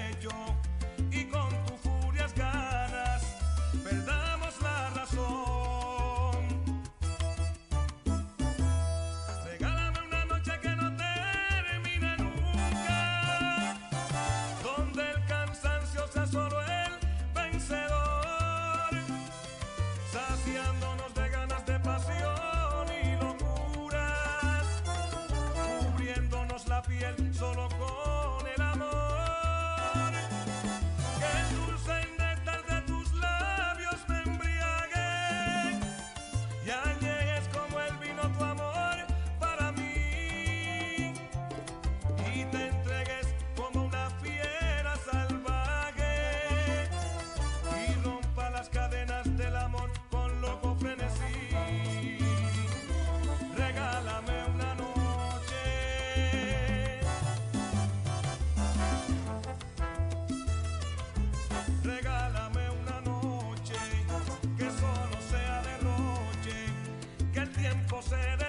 la 27.02 27.31
se 68.08 68.41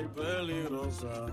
y 0.00 0.06
peligrosa. 0.08 1.26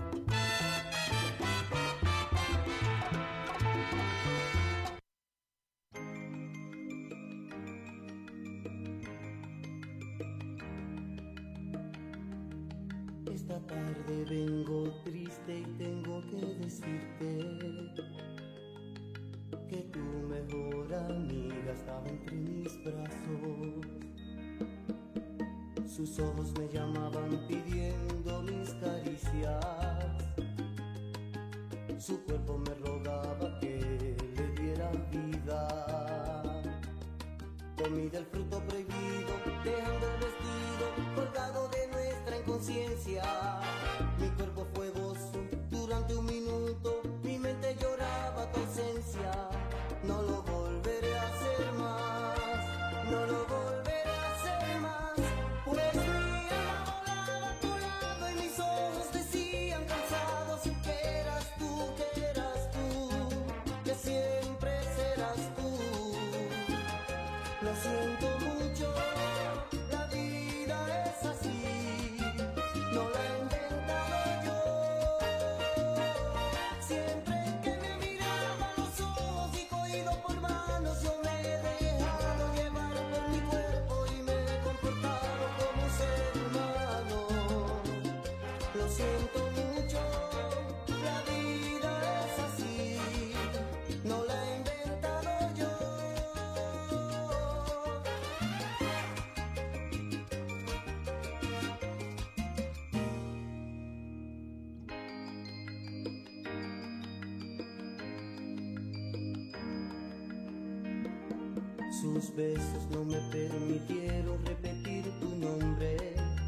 Sus 112.14 112.34
besos 112.36 112.86
no 112.92 113.04
me 113.04 113.18
permitieron 113.32 114.38
repetir 114.46 115.04
tu 115.20 115.28
nombre 115.36 115.96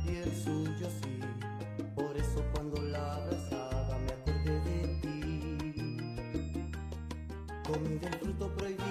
y 0.07 0.17
el 0.17 0.33
suyo 0.45 0.89
sí. 1.03 1.21
Por 1.95 2.17
eso 2.17 2.45
cuando 2.53 2.81
la 2.83 3.15
abrazaba 3.15 3.99
me 3.99 4.13
acordé 4.13 4.61
de 4.61 4.81
ti. 5.03 6.71
Comí 7.67 7.99
del 7.99 8.15
fruto 8.15 8.55
prohibido, 8.57 8.88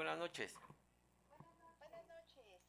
buenas 0.00 0.18
noches. 0.18 0.54
Buenas 1.78 2.06
noches. 2.08 2.62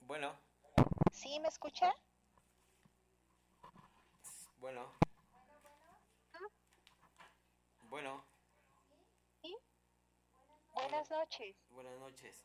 Bueno, 0.00 0.38
¿Sí 1.10 1.40
me 1.40 1.48
escucha? 1.48 1.90
bueno. 4.58 4.92
Bueno, 7.88 8.22
¿Sí? 9.40 9.56
Buenas 10.74 11.10
noches. 11.10 11.56
buenas 11.70 11.98
noches. 11.98 12.44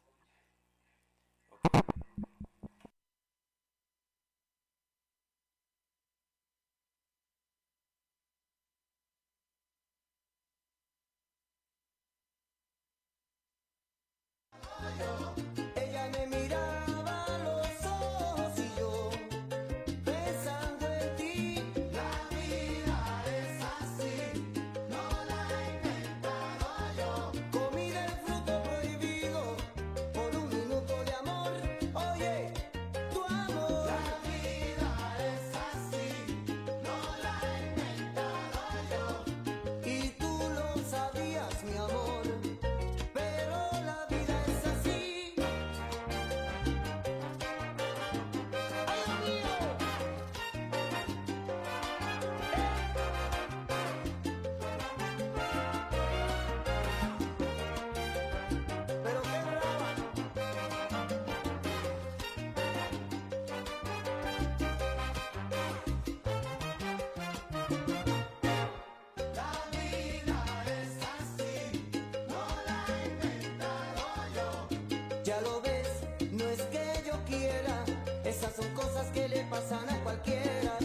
Ya 75.31 75.39
lo 75.39 75.61
ves, 75.61 75.87
no 76.33 76.43
es 76.43 76.61
que 76.63 76.83
yo 77.07 77.13
quiera, 77.23 77.85
esas 78.25 78.53
son 78.53 78.67
cosas 78.73 79.09
que 79.13 79.29
le 79.29 79.45
pasan 79.45 79.89
a 79.89 80.03
cualquiera. 80.03 80.77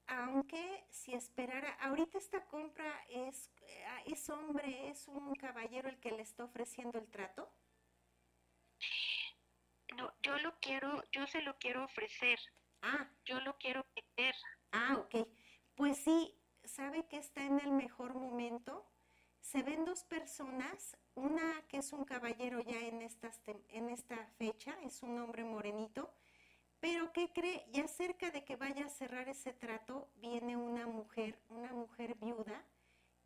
Aunque 0.06 0.86
si 0.90 1.14
esperara, 1.14 1.72
ahorita 1.80 2.18
esta 2.18 2.44
compra 2.46 3.04
es, 3.08 3.50
eh, 3.62 3.84
es 4.06 4.28
hombre, 4.28 4.90
es 4.90 5.08
un 5.08 5.34
caballero 5.34 5.88
el 5.88 5.98
que 5.98 6.10
le 6.12 6.22
está 6.22 6.44
ofreciendo 6.44 6.98
el 6.98 7.10
trato. 7.10 7.50
No, 9.96 10.12
yo 10.22 10.38
lo 10.38 10.58
quiero, 10.60 11.02
yo 11.12 11.26
se 11.26 11.40
lo 11.40 11.56
quiero 11.58 11.84
ofrecer. 11.84 12.38
Ah. 12.82 13.08
Yo 13.24 13.40
lo 13.40 13.56
quiero 13.56 13.86
meter. 13.96 14.34
Ah, 14.72 14.96
ok. 14.98 15.26
Pues 15.74 15.96
sí, 16.04 16.38
sabe 16.66 17.06
que 17.06 17.18
está 17.18 17.44
en 17.44 17.60
el 17.60 17.72
mejor 17.72 18.14
momento. 18.14 18.84
Se 19.40 19.62
ven 19.62 19.84
dos 19.84 20.04
personas, 20.04 20.96
una 21.14 21.62
que 21.68 21.78
es 21.78 21.92
un 21.92 22.04
caballero 22.04 22.60
ya 22.60 22.80
en, 22.80 23.06
en 23.68 23.90
esta 23.90 24.26
fecha, 24.38 24.76
es 24.82 25.02
un 25.02 25.18
hombre 25.20 25.44
morenito, 25.44 26.10
pero 26.80 27.12
¿qué 27.12 27.30
cree? 27.32 27.64
Ya 27.72 27.86
cerca 27.88 28.30
de 28.30 28.44
que 28.44 28.56
vaya 28.56 28.86
a 28.86 28.90
cerrar 28.90 29.28
ese 29.28 29.52
trato, 29.52 30.08
viene 30.16 30.56
una 30.56 30.86
mujer, 30.86 31.38
una 31.48 31.72
mujer 31.72 32.14
viuda, 32.16 32.64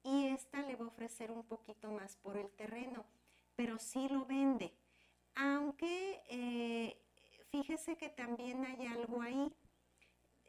y 0.03 0.29
esta 0.29 0.63
le 0.63 0.77
va 0.77 0.85
a 0.85 0.89
ofrecer 0.89 1.31
un 1.31 1.43
poquito 1.45 1.91
más 1.91 2.17
por 2.17 2.37
el 2.37 2.51
terreno, 2.53 3.05
pero 3.57 3.79
sí 3.79 4.09
lo 4.09 4.25
vende. 4.27 4.73
Aunque 5.35 6.23
eh, 6.29 6.97
fíjese 7.51 7.97
que 7.97 8.09
también 8.09 8.65
hay 8.65 8.87
algo 8.87 9.23
ahí. 9.23 9.53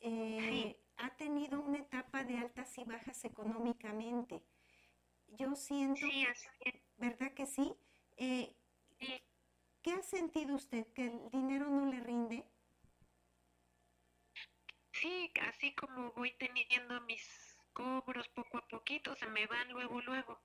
Eh, 0.02 0.78
ha 1.00 1.10
tenido 1.16 1.62
una 1.62 1.80
etapa 1.80 2.24
de 2.24 2.38
altas 2.38 2.78
y 2.78 2.84
bajas 2.84 3.24
económicamente. 3.26 4.44
Yo 5.28 5.56
siento, 5.56 6.06
¿verdad 6.98 7.34
que 7.34 7.46
sí? 7.46 7.74
Eh, 8.18 8.56
¿Qué 9.82 9.92
ha 9.94 10.02
sentido 10.02 10.56
usted? 10.56 10.88
¿Que 10.94 11.06
el 11.08 11.30
dinero 11.32 11.70
no 11.70 11.86
le 11.86 12.00
rinde? 12.02 12.46
Sí, 14.92 15.32
así 15.48 15.74
como 15.76 16.12
voy 16.12 16.34
teniendo 16.38 17.00
mis 17.02 17.58
cobros 17.72 18.28
poco 18.30 18.58
a 18.58 18.68
poquito, 18.68 19.16
se 19.16 19.28
me 19.28 19.48
van 19.48 19.72
luego, 19.72 20.02
luego. 20.02 20.38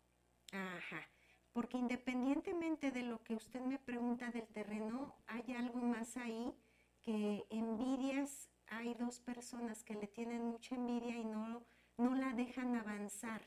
Ajá, 0.53 1.09
porque 1.53 1.77
independientemente 1.77 2.93
de 2.93 3.03
lo 3.03 3.23
que 3.25 3.35
usted 3.35 3.61
me 3.61 3.79
pregunta 3.81 4.31
del 4.31 4.47
terreno, 4.47 5.17
hay 5.27 5.53
algo 5.57 5.81
más 5.81 6.17
ahí 6.17 6.55
que 7.03 7.45
envidias, 7.51 8.51
hay 8.69 8.95
dos 8.95 9.21
personas 9.21 9.85
que 9.85 9.95
le 9.95 10.07
tienen 10.07 10.45
mucha 10.45 10.75
envidia 10.75 11.17
y 11.17 11.25
no, 11.25 11.62
no 11.99 12.15
la 12.15 12.33
dejan 12.33 12.75
avanzar. 12.75 13.43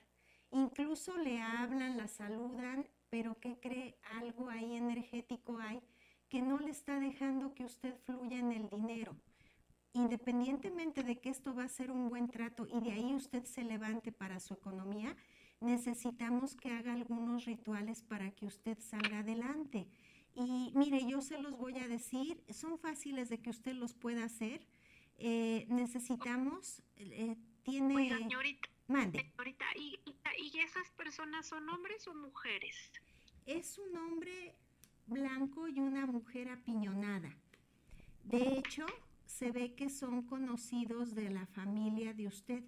Incluso 0.51 1.17
le 1.17 1.41
hablan, 1.41 1.97
la 1.97 2.07
saludan, 2.07 2.87
pero 3.09 3.35
¿qué 3.39 3.59
cree? 3.59 3.97
Algo 4.15 4.49
ahí 4.49 4.75
energético 4.75 5.57
hay 5.59 5.81
que 6.29 6.41
no 6.41 6.59
le 6.59 6.71
está 6.71 6.99
dejando 6.99 7.53
que 7.53 7.63
usted 7.63 7.95
fluya 8.05 8.39
en 8.39 8.51
el 8.51 8.69
dinero. 8.69 9.15
Independientemente 9.93 11.03
de 11.03 11.19
que 11.19 11.29
esto 11.29 11.55
va 11.55 11.63
a 11.63 11.69
ser 11.69 11.89
un 11.89 12.09
buen 12.09 12.27
trato 12.27 12.67
y 12.67 12.79
de 12.81 12.91
ahí 12.91 13.15
usted 13.15 13.45
se 13.45 13.63
levante 13.63 14.11
para 14.11 14.39
su 14.39 14.53
economía, 14.53 15.15
necesitamos 15.59 16.55
que 16.55 16.69
haga 16.69 16.93
algunos 16.93 17.45
rituales 17.45 18.03
para 18.03 18.31
que 18.31 18.45
usted 18.45 18.77
salga 18.79 19.19
adelante. 19.19 19.87
Y 20.35 20.71
mire, 20.75 21.03
yo 21.07 21.21
se 21.21 21.39
los 21.41 21.57
voy 21.57 21.79
a 21.79 21.87
decir, 21.87 22.43
son 22.51 22.77
fáciles 22.77 23.29
de 23.29 23.39
que 23.39 23.49
usted 23.49 23.73
los 23.73 23.95
pueda 23.95 24.25
hacer. 24.25 24.67
Eh, 25.17 25.65
necesitamos, 25.69 26.81
eh, 26.95 27.35
tiene... 27.63 27.95
Oiga, 27.95 28.17
señorita, 28.17 28.69
Mande. 28.87 29.19
señorita, 29.31 29.65
¿y, 29.75 29.99
y- 30.05 30.15
y 30.55 30.59
esas 30.59 30.89
personas 30.91 31.47
son 31.47 31.67
hombres 31.69 32.07
o 32.07 32.13
mujeres? 32.13 32.75
Es 33.45 33.77
un 33.79 33.95
hombre 33.97 34.55
blanco 35.07 35.67
y 35.67 35.79
una 35.79 36.05
mujer 36.05 36.49
apiñonada. 36.49 37.35
De 38.25 38.57
hecho, 38.59 38.85
se 39.25 39.51
ve 39.51 39.73
que 39.73 39.89
son 39.89 40.23
conocidos 40.23 41.15
de 41.15 41.29
la 41.29 41.45
familia 41.47 42.13
de 42.13 42.27
usted. 42.27 42.63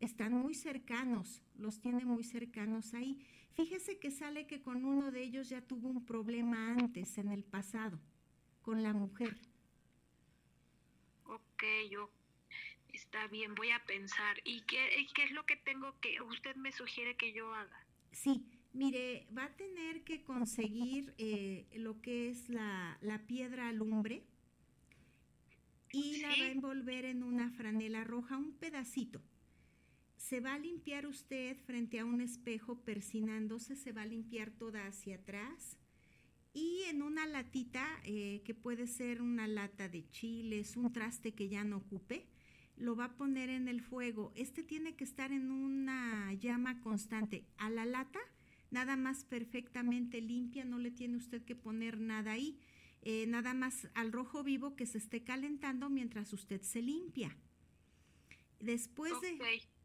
Están 0.00 0.32
muy 0.32 0.54
cercanos, 0.54 1.42
los 1.56 1.80
tiene 1.80 2.04
muy 2.04 2.24
cercanos 2.24 2.94
ahí. 2.94 3.18
Fíjese 3.52 3.98
que 3.98 4.10
sale 4.10 4.46
que 4.46 4.62
con 4.62 4.84
uno 4.84 5.10
de 5.10 5.22
ellos 5.22 5.48
ya 5.50 5.60
tuvo 5.60 5.88
un 5.88 6.04
problema 6.06 6.70
antes, 6.72 7.18
en 7.18 7.28
el 7.28 7.44
pasado, 7.44 8.00
con 8.62 8.82
la 8.82 8.94
mujer. 8.94 9.38
Ok, 11.30 11.62
yo. 11.90 12.10
Está 12.92 13.28
bien, 13.28 13.54
voy 13.54 13.70
a 13.70 13.84
pensar. 13.84 14.40
¿Y 14.44 14.62
qué, 14.62 14.80
es 14.96 15.30
lo 15.30 15.46
que 15.46 15.56
tengo 15.56 15.98
que 16.00 16.20
usted 16.22 16.56
me 16.56 16.72
sugiere 16.72 17.16
que 17.16 17.32
yo 17.32 17.54
haga? 17.54 17.86
Sí, 18.10 18.44
mire, 18.72 19.28
va 19.36 19.44
a 19.44 19.56
tener 19.56 20.02
que 20.02 20.24
conseguir 20.24 21.14
eh, 21.18 21.66
lo 21.76 22.00
que 22.02 22.30
es 22.30 22.48
la, 22.48 22.98
la 23.00 23.26
piedra 23.26 23.68
alumbre 23.68 24.24
y 25.92 26.20
la 26.20 26.30
va 26.30 26.34
a 26.34 26.50
envolver 26.50 27.04
en 27.04 27.22
una 27.22 27.50
franela 27.50 28.02
roja, 28.02 28.36
un 28.36 28.52
pedacito. 28.52 29.22
Se 30.16 30.40
va 30.40 30.54
a 30.54 30.58
limpiar 30.58 31.06
usted 31.06 31.56
frente 31.64 32.00
a 32.00 32.04
un 32.04 32.20
espejo 32.20 32.80
persinándose, 32.80 33.76
se 33.76 33.92
va 33.92 34.02
a 34.02 34.06
limpiar 34.06 34.50
toda 34.50 34.86
hacia 34.86 35.16
atrás 35.16 35.79
y 36.52 36.82
en 36.88 37.02
una 37.02 37.26
latita 37.26 37.86
eh, 38.04 38.42
que 38.44 38.54
puede 38.54 38.86
ser 38.86 39.22
una 39.22 39.46
lata 39.46 39.88
de 39.88 40.08
chiles, 40.10 40.76
un 40.76 40.92
traste 40.92 41.32
que 41.32 41.48
ya 41.48 41.64
no 41.64 41.78
ocupe, 41.78 42.26
lo 42.76 42.96
va 42.96 43.06
a 43.06 43.16
poner 43.16 43.50
en 43.50 43.68
el 43.68 43.82
fuego. 43.82 44.32
Este 44.34 44.62
tiene 44.62 44.96
que 44.96 45.04
estar 45.04 45.32
en 45.32 45.50
una 45.50 46.32
llama 46.34 46.80
constante. 46.80 47.44
A 47.58 47.70
la 47.70 47.84
lata, 47.84 48.20
nada 48.70 48.96
más 48.96 49.24
perfectamente 49.24 50.20
limpia, 50.20 50.64
no 50.64 50.78
le 50.78 50.90
tiene 50.90 51.18
usted 51.18 51.44
que 51.44 51.54
poner 51.54 52.00
nada 52.00 52.32
ahí. 52.32 52.58
Eh, 53.02 53.26
nada 53.26 53.54
más 53.54 53.88
al 53.94 54.12
rojo 54.12 54.42
vivo 54.42 54.76
que 54.76 54.86
se 54.86 54.98
esté 54.98 55.22
calentando 55.22 55.88
mientras 55.88 56.32
usted 56.32 56.62
se 56.62 56.82
limpia. 56.82 57.36
Después 58.58 59.12
de 59.22 59.38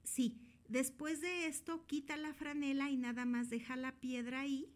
sí, 0.03 0.38
después 0.68 1.22
de 1.22 1.47
esto 1.47 1.86
quita 1.86 2.18
la 2.18 2.34
franela 2.34 2.89
y 2.89 2.97
nada 2.97 3.26
más 3.26 3.49
deja 3.49 3.78
la 3.78 3.93
piedra 3.99 4.41
ahí 4.41 4.70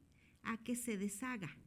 a 0.44 0.58
que 0.58 0.76
se 0.76 0.98
deshaga. 0.98 1.58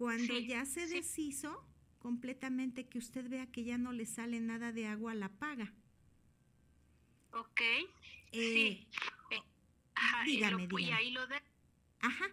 Cuando 0.00 0.34
Sí, 0.34 0.46
ya 0.46 0.64
se 0.64 0.88
sí. 0.88 0.94
deshizo 0.94 1.62
completamente 1.98 2.88
que 2.88 2.96
usted 2.96 3.28
vea 3.28 3.52
que 3.52 3.64
ya 3.64 3.76
no 3.76 3.92
le 3.92 4.06
sale 4.06 4.40
nada 4.40 4.72
de 4.72 4.86
agua, 4.86 5.14
la 5.14 5.26
apaga. 5.26 5.74
Ok. 7.32 7.60
Eh, 7.60 7.90
sí. 8.32 8.88
Eh, 9.30 9.42
ajá, 9.94 10.26
y, 10.26 10.36
dígame, 10.36 10.68
ahí 10.94 11.10
lo 11.10 11.26
de... 11.26 11.34
Ajá. 12.00 12.24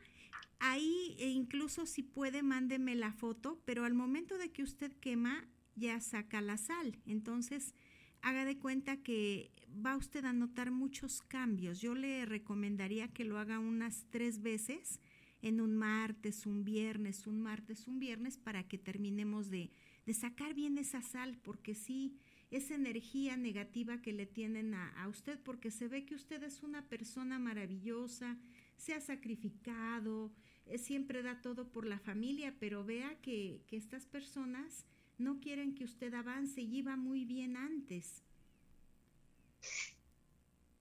Ahí 0.59 1.17
e 1.19 1.27
incluso 1.27 1.85
si 1.85 2.03
puede, 2.03 2.41
mándeme 2.41 2.95
la 2.95 3.11
foto, 3.11 3.61
pero 3.65 3.83
al 3.83 3.93
momento 3.93 4.37
de 4.37 4.49
que 4.53 4.63
usted 4.63 4.93
quema, 5.01 5.45
ya 5.75 5.99
saca 5.99 6.39
la 6.39 6.55
sal. 6.57 6.97
Entonces, 7.05 7.75
haga 8.21 8.45
de 8.45 8.57
cuenta 8.57 9.03
que 9.03 9.51
va 9.85 9.97
usted 9.97 10.23
a 10.23 10.31
notar 10.31 10.71
muchos 10.71 11.21
cambios. 11.21 11.81
Yo 11.81 11.95
le 11.95 12.25
recomendaría 12.25 13.09
que 13.09 13.25
lo 13.25 13.37
haga 13.39 13.59
unas 13.59 14.05
tres 14.09 14.41
veces 14.41 15.01
en 15.41 15.61
un 15.61 15.75
martes, 15.75 16.45
un 16.45 16.63
viernes, 16.63 17.27
un 17.27 17.41
martes, 17.41 17.87
un 17.87 17.99
viernes, 17.99 18.37
para 18.37 18.67
que 18.67 18.77
terminemos 18.77 19.49
de, 19.49 19.71
de 20.05 20.13
sacar 20.13 20.53
bien 20.53 20.77
esa 20.77 21.01
sal, 21.01 21.37
porque 21.43 21.75
sí, 21.75 22.17
esa 22.51 22.75
energía 22.75 23.37
negativa 23.37 24.01
que 24.01 24.13
le 24.13 24.25
tienen 24.25 24.73
a, 24.73 24.89
a 25.01 25.07
usted, 25.07 25.39
porque 25.43 25.71
se 25.71 25.87
ve 25.87 26.05
que 26.05 26.15
usted 26.15 26.43
es 26.43 26.63
una 26.63 26.87
persona 26.87 27.39
maravillosa, 27.39 28.37
se 28.77 28.93
ha 28.93 29.01
sacrificado, 29.01 30.31
eh, 30.65 30.77
siempre 30.77 31.23
da 31.23 31.41
todo 31.41 31.69
por 31.71 31.85
la 31.85 31.99
familia, 31.99 32.55
pero 32.59 32.83
vea 32.83 33.19
que, 33.21 33.61
que 33.67 33.77
estas 33.77 34.05
personas 34.05 34.85
no 35.17 35.39
quieren 35.39 35.75
que 35.75 35.83
usted 35.83 36.13
avance 36.13 36.61
y 36.61 36.77
iba 36.77 36.95
muy 36.95 37.25
bien 37.25 37.57
antes. 37.57 38.23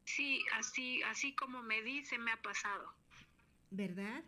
Sí, 0.05 0.41
así, 0.55 1.03
así 1.03 1.35
como 1.35 1.63
me 1.63 1.83
dice, 1.83 2.19
me 2.19 2.31
ha 2.31 2.41
pasado. 2.43 2.93
¿Verdad? 3.71 4.25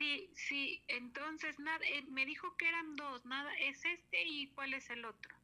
Sí, 0.00 0.32
sí, 0.34 0.82
entonces 0.88 1.60
nada, 1.60 1.78
eh, 1.86 2.02
me 2.08 2.26
dijo 2.26 2.56
que 2.56 2.68
eran 2.68 2.96
dos, 2.96 3.24
nada, 3.24 3.54
es 3.60 3.84
este 3.84 4.24
y 4.26 4.48
cuál 4.48 4.74
es 4.74 4.90
el 4.90 5.04
otro. 5.04 5.36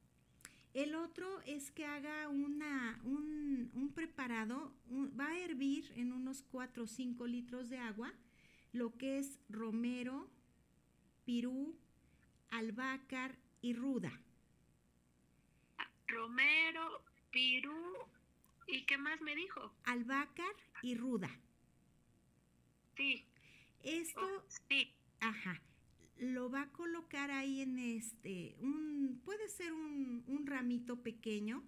El 0.75 0.95
otro 0.95 1.41
es 1.43 1.71
que 1.73 1.87
haga 1.87 2.29
una, 2.29 3.01
un, 3.05 3.71
un 3.75 3.93
preparado, 3.95 4.73
un- 4.89 5.17
va 5.19 5.29
a 5.29 5.39
hervir 5.39 5.93
en 5.97 6.13
unos 6.13 6.43
4 6.43 6.85
o 6.85 6.87
5 6.87 7.27
litros 7.27 7.69
de 7.71 7.79
agua 7.79 8.13
lo 8.73 8.97
que 8.99 9.19
es 9.19 9.41
romero, 9.49 10.31
pirú, 11.25 11.77
albácar 12.51 13.39
y 13.63 13.75
ruda. 13.75 14.13
Romero, 16.09 17.03
Pirú, 17.31 17.97
¿y 18.67 18.85
qué 18.87 18.97
más 18.99 19.21
me 19.21 19.35
dijo? 19.35 19.73
Albácar 19.85 20.55
y 20.83 20.95
ruda. 20.97 21.31
Sí. 22.97 23.25
Esto, 23.87 24.45
sí. 24.69 24.93
ajá, 25.21 25.63
lo 26.19 26.51
va 26.51 26.63
a 26.63 26.73
colocar 26.73 27.31
ahí 27.31 27.61
en 27.61 27.79
este, 27.79 28.57
un, 28.61 29.21
puede 29.25 29.49
ser 29.49 29.73
un, 29.73 30.25
un 30.27 30.47
ramito 30.47 31.03
pequeño, 31.03 31.63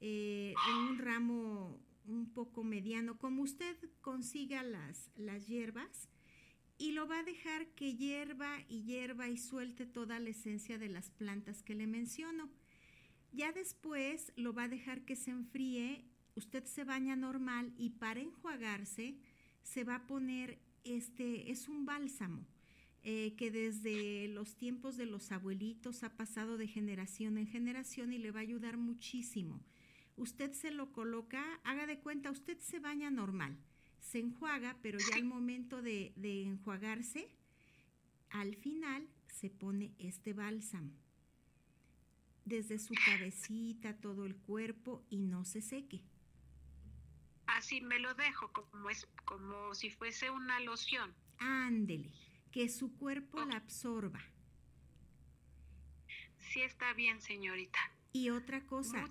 eh, 0.00 0.54
en 0.68 0.76
un 0.76 0.98
ramo 0.98 1.80
un 2.06 2.32
poco 2.32 2.64
mediano, 2.64 3.16
como 3.16 3.42
usted 3.42 3.76
consiga 4.00 4.64
las, 4.64 5.10
las 5.14 5.46
hierbas, 5.46 6.08
y 6.78 6.90
lo 6.92 7.06
va 7.06 7.20
a 7.20 7.22
dejar 7.22 7.68
que 7.74 7.94
hierva 7.94 8.58
y 8.68 8.82
hierva 8.82 9.28
y 9.28 9.36
suelte 9.36 9.86
toda 9.86 10.18
la 10.18 10.30
esencia 10.30 10.78
de 10.78 10.88
las 10.88 11.10
plantas 11.10 11.62
que 11.62 11.76
le 11.76 11.86
menciono. 11.86 12.50
Ya 13.30 13.52
después 13.52 14.32
lo 14.34 14.52
va 14.52 14.64
a 14.64 14.68
dejar 14.68 15.04
que 15.04 15.14
se 15.14 15.30
enfríe, 15.30 16.04
usted 16.34 16.64
se 16.64 16.82
baña 16.82 17.14
normal 17.14 17.72
y 17.76 17.90
para 17.90 18.20
enjuagarse 18.20 19.16
se 19.62 19.84
va 19.84 19.96
a 19.96 20.06
poner 20.08 20.58
este, 20.84 21.50
es 21.50 21.68
un 21.68 21.84
bálsamo. 21.86 22.46
eh, 23.04 23.34
que 23.36 23.50
desde 23.50 24.28
los 24.28 24.56
tiempos 24.56 24.96
de 24.96 25.06
los 25.06 25.32
abuelitos 25.32 26.04
ha 26.04 26.16
pasado 26.16 26.56
de 26.56 26.68
generación 26.68 27.36
en 27.38 27.46
generación 27.48 28.12
y 28.12 28.18
le 28.18 28.30
va 28.30 28.40
a 28.40 28.42
ayudar 28.42 28.76
muchísimo. 28.76 29.60
Usted 30.16 30.52
se 30.52 30.70
lo 30.70 30.92
coloca, 30.92 31.42
haga 31.64 31.86
de 31.86 31.98
cuenta, 31.98 32.30
usted 32.30 32.58
se 32.60 32.78
baña 32.78 33.10
normal, 33.10 33.56
se 34.00 34.20
enjuaga, 34.20 34.78
pero 34.82 34.98
ya 35.00 35.16
al 35.16 35.24
momento 35.24 35.82
de, 35.82 36.12
de 36.16 36.42
enjuagarse, 36.44 37.28
al 38.30 38.54
final 38.56 39.08
se 39.28 39.50
pone 39.50 39.94
este 39.98 40.32
bálsamo. 40.32 40.92
Desde 42.44 42.78
su 42.78 42.94
cabecita, 43.04 43.96
todo 44.00 44.26
el 44.26 44.36
cuerpo 44.36 45.04
y 45.10 45.18
no 45.18 45.44
se 45.44 45.60
seque. 45.60 46.02
Así 47.46 47.80
me 47.80 47.98
lo 47.98 48.14
dejo, 48.14 48.52
como, 48.52 48.90
es, 48.90 49.06
como 49.24 49.74
si 49.74 49.90
fuese 49.90 50.30
una 50.30 50.60
loción. 50.60 51.14
Ándele, 51.38 52.12
que 52.50 52.68
su 52.68 52.94
cuerpo 52.96 53.44
la 53.44 53.56
absorba. 53.56 54.20
Sí 56.38 56.60
está 56.62 56.92
bien, 56.92 57.20
señorita. 57.20 57.78
Y 58.12 58.30
otra 58.30 58.64
cosa. 58.66 59.10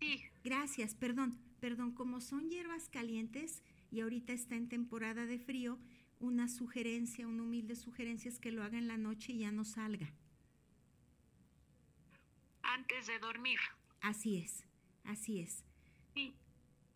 Sí. 0.00 0.22
Gracias, 0.42 0.94
perdón, 0.94 1.38
perdón, 1.60 1.92
como 1.92 2.20
son 2.20 2.50
hierbas 2.50 2.88
calientes 2.88 3.62
y 3.90 4.00
ahorita 4.00 4.32
está 4.32 4.56
en 4.56 4.68
temporada 4.68 5.26
de 5.26 5.38
frío, 5.38 5.78
una 6.18 6.48
sugerencia, 6.48 7.26
una 7.26 7.42
humilde 7.42 7.76
sugerencia 7.76 8.28
es 8.28 8.38
que 8.38 8.50
lo 8.50 8.62
haga 8.62 8.78
en 8.78 8.88
la 8.88 8.96
noche 8.96 9.32
y 9.32 9.38
ya 9.38 9.52
no 9.52 9.64
salga. 9.64 10.12
Antes 12.62 13.06
de 13.06 13.18
dormir. 13.18 13.58
Así 14.00 14.38
es, 14.38 14.64
así 15.04 15.40
es. 15.40 15.64
Sí. 16.14 16.34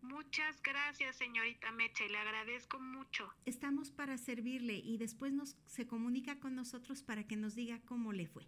Muchas 0.01 0.61
gracias, 0.61 1.17
señorita 1.17 1.71
Meche, 1.71 2.07
le 2.09 2.17
agradezco 2.17 2.79
mucho. 2.79 3.29
Estamos 3.45 3.91
para 3.91 4.17
servirle 4.17 4.75
y 4.75 4.97
después 4.97 5.33
nos 5.33 5.57
se 5.65 5.87
comunica 5.87 6.39
con 6.39 6.55
nosotros 6.55 7.03
para 7.03 7.25
que 7.25 7.35
nos 7.35 7.55
diga 7.55 7.81
cómo 7.85 8.13
le 8.13 8.27
fue. 8.27 8.47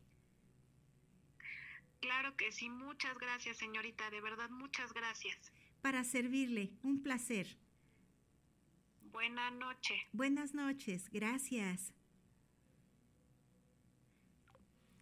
Claro 1.99 2.35
que 2.37 2.51
sí, 2.51 2.69
muchas 2.69 3.17
gracias, 3.17 3.57
señorita, 3.57 4.09
de 4.09 4.21
verdad, 4.21 4.49
muchas 4.49 4.93
gracias. 4.93 5.51
Para 5.81 6.03
servirle, 6.03 6.71
un 6.81 7.01
placer. 7.01 7.57
Buena 9.11 9.51
noche. 9.51 10.07
Buenas 10.13 10.53
noches, 10.53 11.09
gracias. 11.09 11.93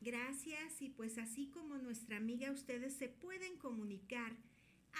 Gracias 0.01 0.81
y 0.81 0.89
pues 0.89 1.17
así 1.17 1.49
como 1.49 1.77
nuestra 1.77 2.17
amiga, 2.17 2.51
ustedes 2.51 2.95
se 2.95 3.09
pueden 3.09 3.57
comunicar 3.57 4.37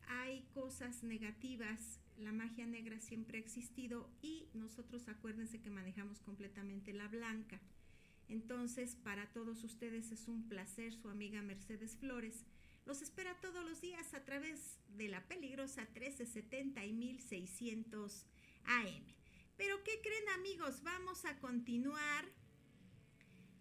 hay 0.07 0.43
cosas 0.53 1.03
negativas, 1.03 1.99
la 2.17 2.32
magia 2.32 2.65
negra 2.65 2.99
siempre 2.99 3.38
ha 3.38 3.41
existido 3.41 4.09
y 4.21 4.47
nosotros 4.53 5.07
acuérdense 5.07 5.59
que 5.59 5.69
manejamos 5.69 6.21
completamente 6.21 6.93
la 6.93 7.07
blanca. 7.07 7.59
Entonces, 8.30 8.95
para 8.95 9.32
todos 9.32 9.63
ustedes 9.63 10.11
es 10.11 10.28
un 10.28 10.47
placer, 10.47 10.93
su 10.93 11.09
amiga 11.09 11.41
Mercedes 11.41 11.95
Flores. 11.97 12.45
Los 12.88 13.02
espera 13.02 13.36
todos 13.42 13.66
los 13.66 13.82
días 13.82 14.14
a 14.14 14.24
través 14.24 14.80
de 14.96 15.10
la 15.10 15.28
peligrosa 15.28 15.82
1370 15.94 16.86
y 16.86 16.94
1600 16.94 18.26
AM. 18.64 19.04
Pero 19.58 19.84
¿qué 19.84 20.00
creen 20.02 20.30
amigos? 20.30 20.82
Vamos 20.84 21.26
a 21.26 21.38
continuar 21.40 22.26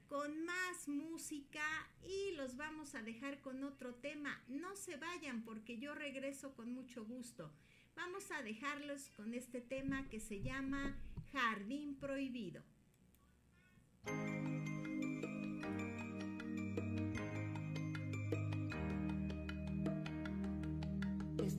con 0.07 0.45
más 0.45 0.87
música 0.87 1.67
y 2.05 2.37
los 2.37 2.57
vamos 2.57 2.95
a 2.95 3.03
dejar 3.03 3.41
con 3.41 3.65
otro 3.65 3.97
tema. 3.97 4.41
No 4.47 4.77
se 4.77 4.97
vayan 4.97 5.43
porque 5.43 5.77
yo 5.77 5.93
regreso 5.97 6.55
con 6.55 6.73
mucho 6.73 7.05
gusto. 7.05 7.53
Vamos 7.97 8.31
a 8.31 8.45
dejarlos 8.45 9.11
con 9.17 9.35
este 9.35 9.61
tema 9.61 10.09
que 10.09 10.21
se 10.21 10.41
llama 10.41 10.97
Jardín 11.33 11.97
Prohibido. 11.99 12.63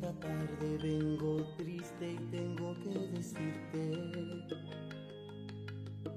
Esta 0.07 0.21
tarde 0.21 0.77
vengo 0.81 1.43
triste 1.57 2.13
y 2.13 2.17
tengo 2.31 2.73
que 2.75 2.97
decirte 3.11 3.91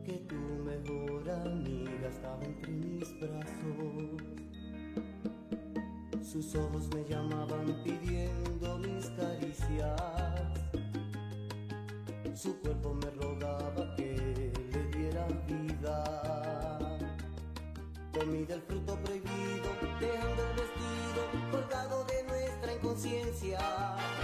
que 0.05 0.12
tu 0.28 0.36
mejor 0.36 1.28
amiga 1.28 2.09
estaba 2.09 2.45
entre 2.45 2.70
mis 2.70 3.18
brazos. 3.18 4.22
Sus 6.22 6.55
ojos 6.55 6.88
me 6.95 7.03
llamaban 7.05 7.82
pidiendo 7.82 8.78
mis 8.78 9.07
caricias. 9.11 10.01
Su 12.32 12.61
cuerpo 12.61 12.95
me 12.95 13.11
rogaba 13.11 13.97
que 13.97 14.53
le 14.72 14.99
diera 14.99 15.26
vida. 15.49 16.78
Comí 18.16 18.45
del 18.45 18.62
fruto 18.62 18.95
prohibido, 19.03 19.68
dejando 20.01 20.43
el 20.62 20.70
love. 23.79 24.20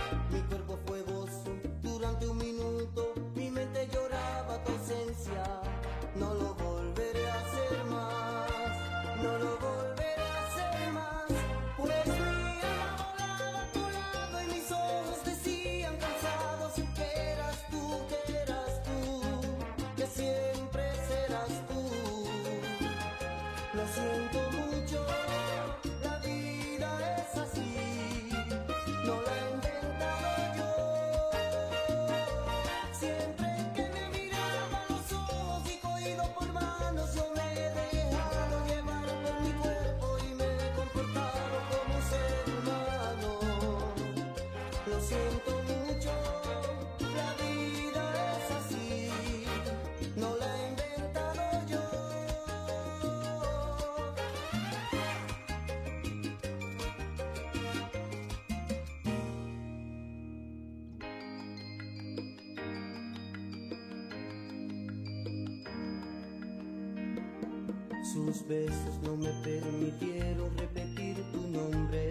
Sus 68.17 68.49
besos 68.49 68.99
no 69.05 69.15
me 69.15 69.29
permitieron 69.45 70.57
repetir 70.57 71.23
tu 71.33 71.47
nombre 71.49 72.09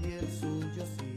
y 0.00 0.12
el 0.12 0.26
suyo 0.40 0.82
sí. 0.98 1.14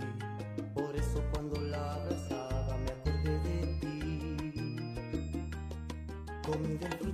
Por 0.73 0.93
eso 0.93 1.23
cuando 1.31 1.61
la 1.61 1.93
abrazaba 1.93 2.77
me 2.79 2.91
acordé 2.91 3.39
de 3.39 3.79
ti. 3.79 4.53
Comí 6.45 6.75
del 6.75 7.04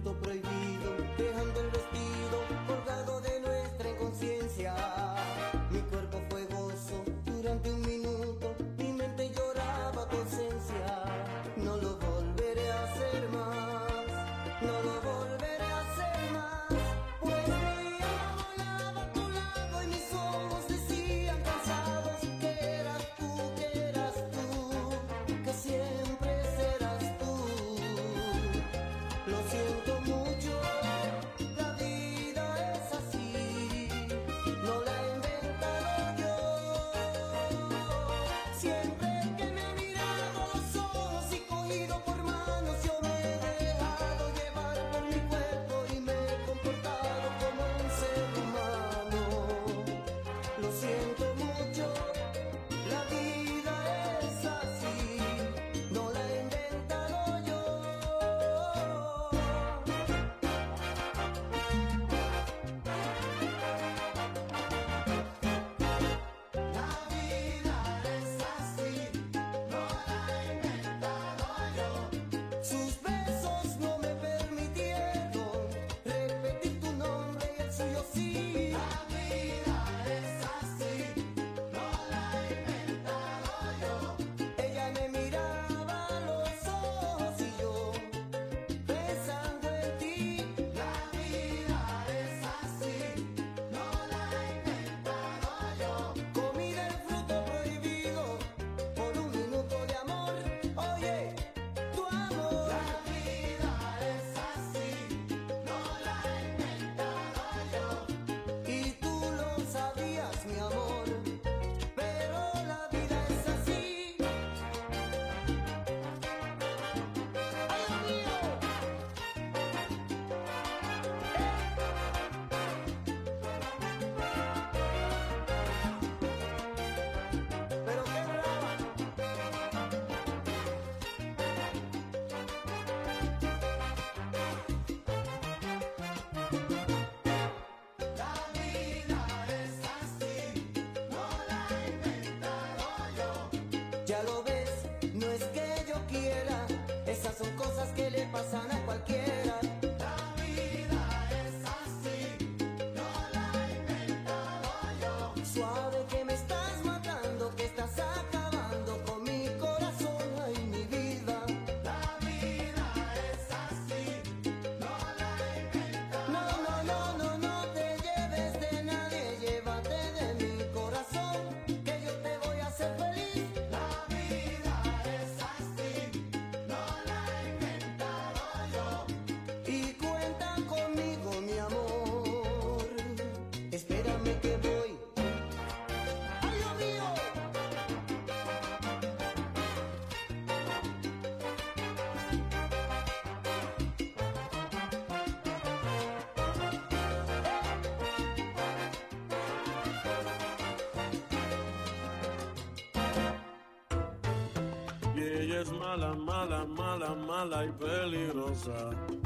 mala, 205.92 206.16
mala, 206.16 206.66
mala, 206.66 207.16
mala 207.28 207.66
y 207.66 207.72
peligrosa. 207.74 209.21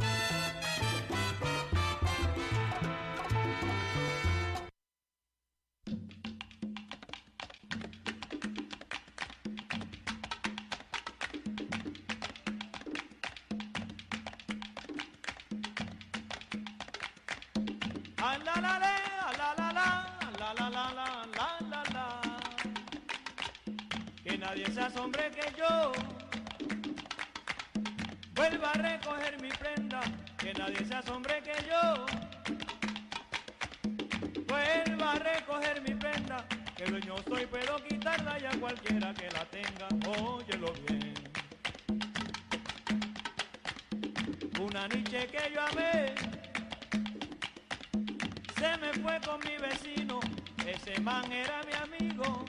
se 48.66 48.78
me 48.78 48.94
fue 48.94 49.20
con 49.22 49.40
mi 49.42 49.58
vecino, 49.58 50.20
ese 50.66 51.00
man 51.02 51.32
era 51.32 51.62
mi 51.68 51.74
amigo. 51.86 52.46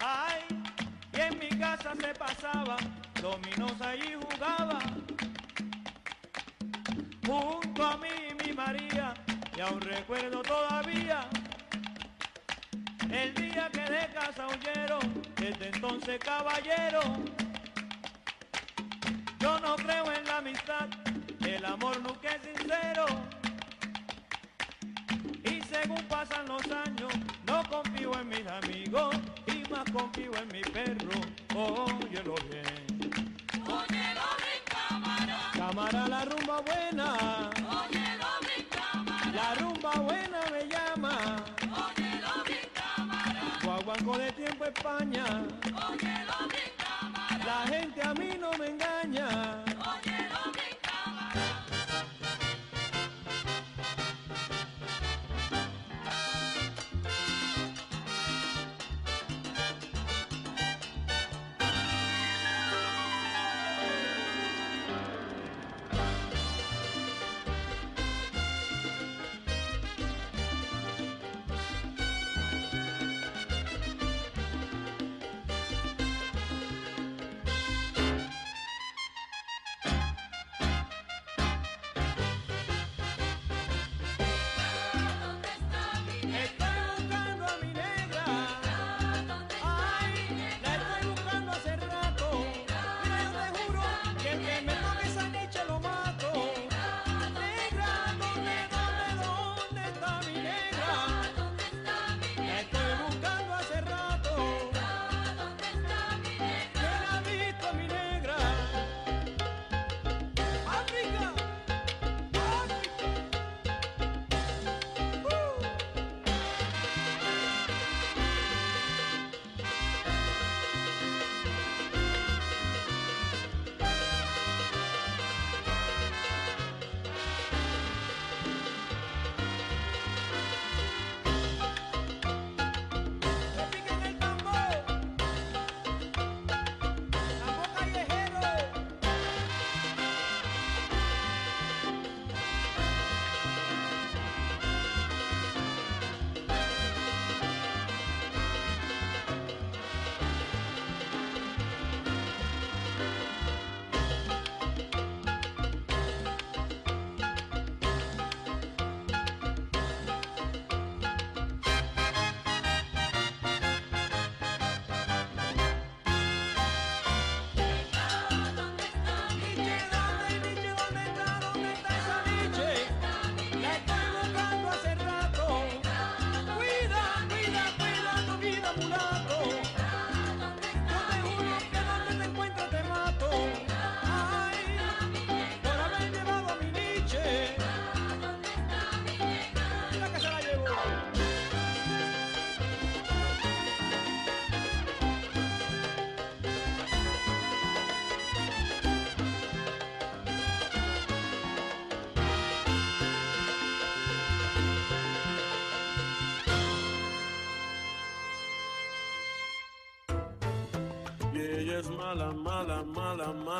Ay, 0.00 0.42
y 1.12 1.20
en 1.20 1.38
mi 1.38 1.48
casa 1.58 1.92
se 1.98 2.12
pasaba, 2.14 2.76
dominos 3.22 3.80
allí 3.80 4.12
jugaba. 4.14 4.78
Junto 7.26 7.86
a 7.86 7.96
mí 7.96 8.08
y 8.30 8.46
mi 8.46 8.52
María, 8.52 9.14
y 9.56 9.60
aún 9.60 9.80
recuerdo 9.80 10.42
todavía. 10.42 11.20
El 13.10 13.34
día 13.34 13.70
que 13.72 13.84
de 13.96 14.12
casa 14.12 14.46
huyeron, 14.48 15.22
desde 15.36 15.68
entonces 15.68 16.18
caballero. 16.18 17.00
Yo 19.38 19.58
no 19.60 19.76
creo 19.76 20.12
en 20.12 20.24
la 20.26 20.38
amistad, 20.38 20.88
el 21.40 21.64
amor 21.64 22.00
nunca 22.02 22.28
es 22.28 22.42
sincero 22.42 23.06
pasan 26.28 26.46
los 26.48 26.62
años, 26.70 27.12
no 27.46 27.62
confío 27.68 28.18
en 28.20 28.28
mis 28.28 28.46
amigos 28.46 29.16
y 29.46 29.70
más 29.70 29.84
confío 29.90 30.30
en 30.36 30.48
mi 30.48 30.60
perro. 30.60 31.20
Óyelo 31.54 32.34
bien. 32.50 33.12
Óyelo 33.66 34.26
bien, 34.42 34.62
cámara. 34.68 35.38
Cámara, 35.52 36.08
la 36.08 36.24
rumba 36.24 36.60
buena. 36.60 37.50
Óyelo 37.54 38.30
bien, 38.40 38.66
cámara. 38.70 39.32
La 39.34 39.54
rumba 39.54 39.90
buena 40.00 40.40
me 40.52 40.68
llama. 40.68 41.36
Óyelo 41.62 42.44
bien, 42.46 42.68
cámara. 42.74 43.42
Guaguanco 43.62 44.18
de 44.18 44.32
tiempo 44.32 44.64
España. 44.64 45.24
Óyelo 45.64 46.35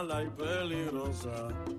mala, 0.07 0.25
mala 0.39 0.75
y 0.75 1.76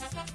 Podcast. 0.00 0.29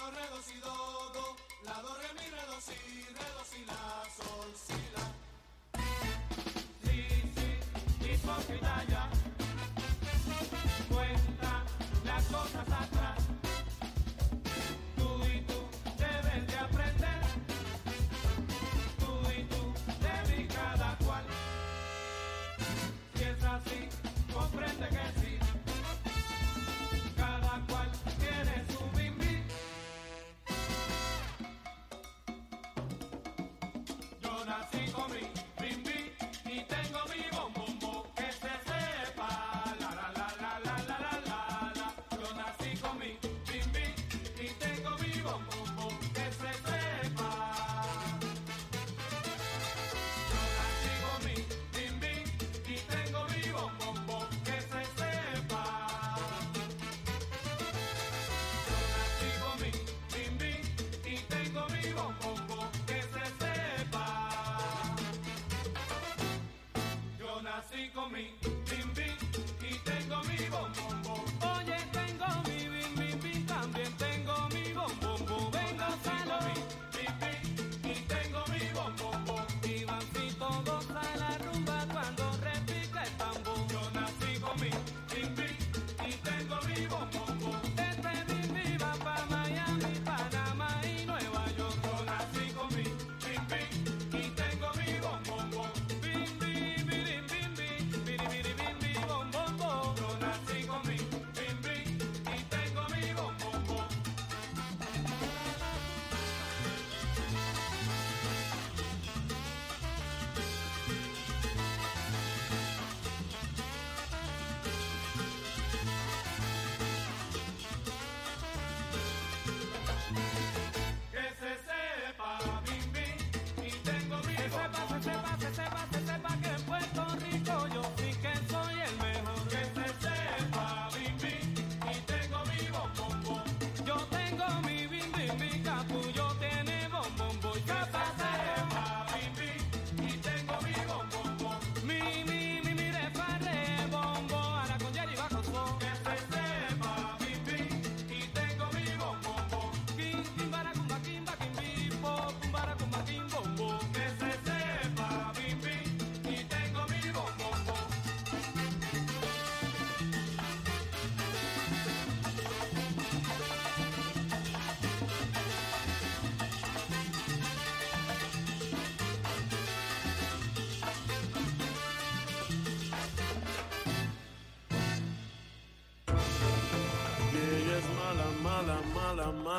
do, 0.00 0.10
re, 0.10 0.24
la, 1.64 1.74
do, 1.82 1.92
re, 2.00 2.08
mi, 2.16 2.30
re, 2.30 2.42
do, 2.46 2.60
si, 2.60 2.72
re, 3.12 3.26
do, 3.36 3.44
si, 3.44 3.64
la, 3.66 4.06
sol, 4.16 4.54
si, 4.54 4.72
la. 4.96 5.20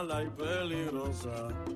Like 0.08 0.32
y 0.40 0.90
Rosa. 0.90 1.71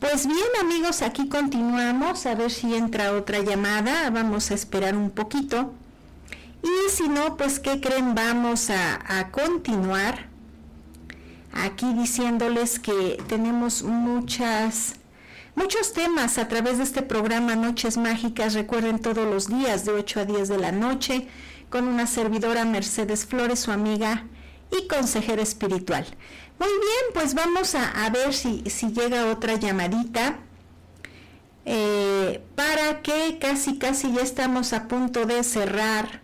Pues 0.00 0.26
bien 0.26 0.48
amigos, 0.60 1.00
aquí 1.00 1.28
continuamos 1.28 2.26
a 2.26 2.34
ver 2.34 2.50
si 2.50 2.74
entra 2.74 3.12
otra 3.12 3.38
llamada. 3.40 4.10
Vamos 4.10 4.50
a 4.50 4.54
esperar 4.54 4.96
un 4.96 5.10
poquito. 5.10 5.72
Y 6.64 6.90
si 6.90 7.08
no, 7.10 7.36
pues 7.36 7.60
¿qué 7.60 7.78
creen? 7.78 8.14
Vamos 8.14 8.70
a, 8.70 8.98
a 9.06 9.30
continuar 9.30 10.28
aquí 11.52 11.92
diciéndoles 11.92 12.78
que 12.78 13.22
tenemos 13.28 13.82
muchas 13.82 14.94
muchos 15.54 15.92
temas 15.92 16.38
a 16.38 16.48
través 16.48 16.78
de 16.78 16.84
este 16.84 17.02
programa 17.02 17.54
Noches 17.54 17.98
Mágicas. 17.98 18.54
Recuerden 18.54 18.98
todos 18.98 19.26
los 19.26 19.48
días 19.48 19.84
de 19.84 19.92
8 19.92 20.20
a 20.20 20.24
10 20.24 20.48
de 20.48 20.58
la 20.58 20.72
noche 20.72 21.28
con 21.68 21.86
una 21.86 22.06
servidora 22.06 22.64
Mercedes 22.64 23.26
Flores, 23.26 23.60
su 23.60 23.70
amiga 23.70 24.24
y 24.72 24.88
consejera 24.88 25.42
espiritual. 25.42 26.06
Muy 26.58 26.68
bien, 26.68 27.12
pues 27.12 27.34
vamos 27.34 27.74
a, 27.74 28.06
a 28.06 28.08
ver 28.08 28.32
si, 28.32 28.62
si 28.70 28.88
llega 28.92 29.30
otra 29.30 29.56
llamadita 29.56 30.38
eh, 31.66 32.42
para 32.54 33.02
que 33.02 33.38
casi 33.38 33.78
casi 33.78 34.12
ya 34.12 34.22
estamos 34.22 34.72
a 34.72 34.88
punto 34.88 35.26
de 35.26 35.42
cerrar 35.44 36.23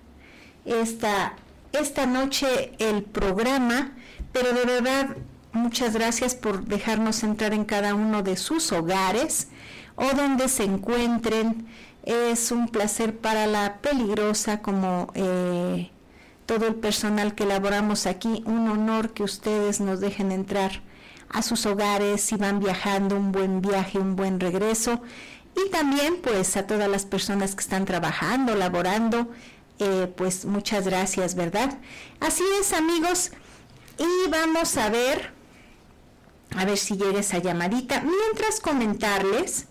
esta, 0.70 1.34
esta 1.72 2.06
noche 2.06 2.72
el 2.78 3.02
programa, 3.02 3.92
pero 4.32 4.52
de 4.52 4.64
verdad 4.64 5.16
muchas 5.52 5.94
gracias 5.94 6.34
por 6.34 6.64
dejarnos 6.64 7.22
entrar 7.22 7.52
en 7.52 7.64
cada 7.64 7.94
uno 7.94 8.22
de 8.22 8.36
sus 8.36 8.70
hogares 8.72 9.48
o 9.96 10.14
donde 10.14 10.48
se 10.48 10.64
encuentren. 10.64 11.66
Es 12.04 12.50
un 12.50 12.68
placer 12.68 13.16
para 13.16 13.46
la 13.46 13.78
peligrosa 13.82 14.62
como 14.62 15.12
eh, 15.14 15.90
todo 16.46 16.66
el 16.66 16.76
personal 16.76 17.34
que 17.34 17.44
laboramos 17.44 18.06
aquí, 18.06 18.42
un 18.46 18.68
honor 18.68 19.12
que 19.12 19.22
ustedes 19.22 19.80
nos 19.80 20.00
dejen 20.00 20.32
entrar 20.32 20.82
a 21.28 21.42
sus 21.42 21.66
hogares 21.66 22.22
si 22.22 22.36
van 22.36 22.58
viajando, 22.58 23.16
un 23.16 23.32
buen 23.32 23.60
viaje, 23.60 23.98
un 23.98 24.16
buen 24.16 24.40
regreso. 24.40 25.02
Y 25.54 25.70
también 25.70 26.16
pues 26.22 26.56
a 26.56 26.66
todas 26.66 26.88
las 26.88 27.04
personas 27.04 27.54
que 27.54 27.60
están 27.60 27.84
trabajando, 27.84 28.54
laborando, 28.54 29.28
eh, 29.80 30.12
pues 30.16 30.44
muchas 30.44 30.84
gracias, 30.86 31.34
¿verdad? 31.34 31.78
Así 32.20 32.44
es 32.60 32.72
amigos, 32.72 33.32
y 33.98 34.30
vamos 34.30 34.76
a 34.76 34.88
ver, 34.88 35.32
a 36.56 36.64
ver 36.64 36.78
si 36.78 36.96
llega 36.96 37.20
esa 37.20 37.38
llamadita, 37.38 38.02
mientras 38.02 38.60
comentarles 38.60 39.66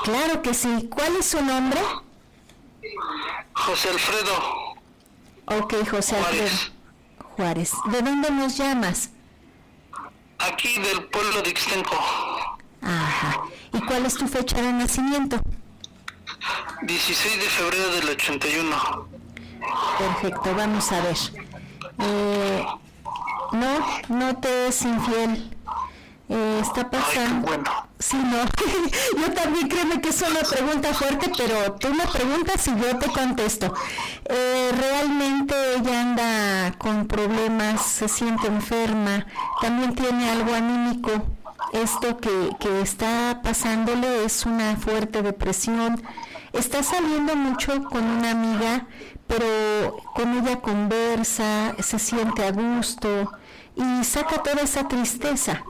Claro 0.04 0.42
que 0.42 0.54
sí. 0.54 0.88
¿Cuál 0.90 1.16
es 1.16 1.26
su 1.26 1.42
nombre? 1.42 1.80
José 3.52 3.90
Alfredo 3.90 4.76
Ok, 5.46 5.74
José 5.90 6.16
Alfredo 6.16 6.22
Juárez. 6.46 6.72
Juárez. 7.36 7.72
¿De 7.90 8.02
dónde 8.02 8.30
nos 8.30 8.56
llamas? 8.56 9.10
Aquí 10.38 10.78
del 10.80 11.04
pueblo 11.04 11.42
de 11.42 11.50
Ixtenco. 11.50 11.96
Ajá. 12.82 13.42
¿Y 13.72 13.80
cuál 13.80 14.06
es 14.06 14.14
tu 14.14 14.26
fecha 14.28 14.60
de 14.60 14.72
nacimiento? 14.72 15.40
16 16.82 17.36
de 17.36 17.48
febrero 17.48 17.90
del 17.92 18.08
81. 18.10 19.08
Perfecto, 19.98 20.54
vamos 20.54 20.92
a 20.92 21.00
ver. 21.00 21.16
Eh, 21.98 22.64
no, 23.52 24.16
no 24.16 24.36
te 24.36 24.68
es 24.68 24.82
infiel. 24.82 25.50
Eh, 26.28 26.60
está 26.62 26.88
pasando. 26.88 27.48
Sí, 27.98 28.16
no. 28.16 28.44
yo 29.20 29.32
también 29.34 29.68
créeme 29.68 30.00
que 30.00 30.10
es 30.10 30.22
una 30.22 30.40
pregunta 30.40 30.94
fuerte, 30.94 31.32
pero 31.36 31.72
tú 31.74 31.92
me 31.92 32.06
preguntas 32.06 32.66
y 32.68 32.80
yo 32.80 32.96
te 32.98 33.08
contesto. 33.08 33.74
Eh, 34.24 34.70
realmente 34.72 35.54
ella 35.76 36.00
anda 36.02 36.78
con 36.78 37.08
problemas, 37.08 37.84
se 37.84 38.08
siente 38.08 38.46
enferma, 38.46 39.26
también 39.60 39.94
tiene 39.94 40.30
algo 40.30 40.54
anímico. 40.54 41.10
Esto 41.72 42.18
que, 42.18 42.50
que 42.60 42.80
está 42.80 43.40
pasándole 43.42 44.24
es 44.24 44.46
una 44.46 44.76
fuerte 44.76 45.22
depresión. 45.22 46.00
Está 46.52 46.82
saliendo 46.84 47.34
mucho 47.34 47.82
con 47.84 48.04
una 48.04 48.30
amiga, 48.30 48.86
pero 49.26 49.96
con 50.14 50.38
ella 50.38 50.60
conversa, 50.60 51.74
se 51.80 51.98
siente 51.98 52.44
a 52.46 52.52
gusto 52.52 53.32
y 53.74 54.04
saca 54.04 54.42
toda 54.42 54.62
esa 54.62 54.86
tristeza. 54.86 55.64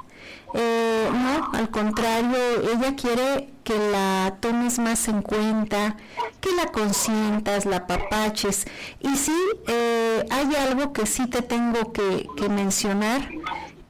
Eh, 0.55 1.11
no, 1.13 1.51
al 1.53 1.71
contrario, 1.71 2.39
ella 2.73 2.97
quiere 2.97 3.51
que 3.65 3.79
la 3.91 4.37
tomes 4.41 4.79
más 4.79 5.09
en 5.09 5.21
cuenta, 5.21 5.97
que 6.41 6.51
la 6.53 6.67
consientas, 6.67 7.67
la 7.67 7.87
papaches. 7.87 8.67
Y 9.01 9.15
sí, 9.17 9.37
eh, 9.67 10.25
hay 10.31 10.55
algo 10.57 10.93
que 10.93 11.05
sí 11.05 11.27
te 11.27 11.43
tengo 11.43 11.93
que, 11.93 12.27
mencionar, 12.49 13.29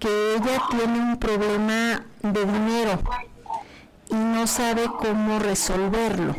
que 0.00 0.34
ella 0.34 0.62
tiene 0.70 0.98
un 0.98 1.16
problema 1.18 2.04
de 2.22 2.44
dinero 2.44 3.00
y 4.10 4.16
no 4.16 4.46
sabe 4.46 4.86
cómo 4.98 5.38
resolverlo. 5.38 6.34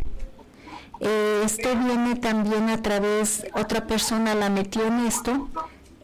Eh, 0.99 1.43
esto 1.45 1.69
viene 1.77 2.15
también 2.15 2.69
a 2.69 2.81
través, 2.81 3.45
otra 3.53 3.87
persona 3.87 4.35
la 4.35 4.49
metió 4.49 4.85
en 4.85 5.05
esto 5.05 5.47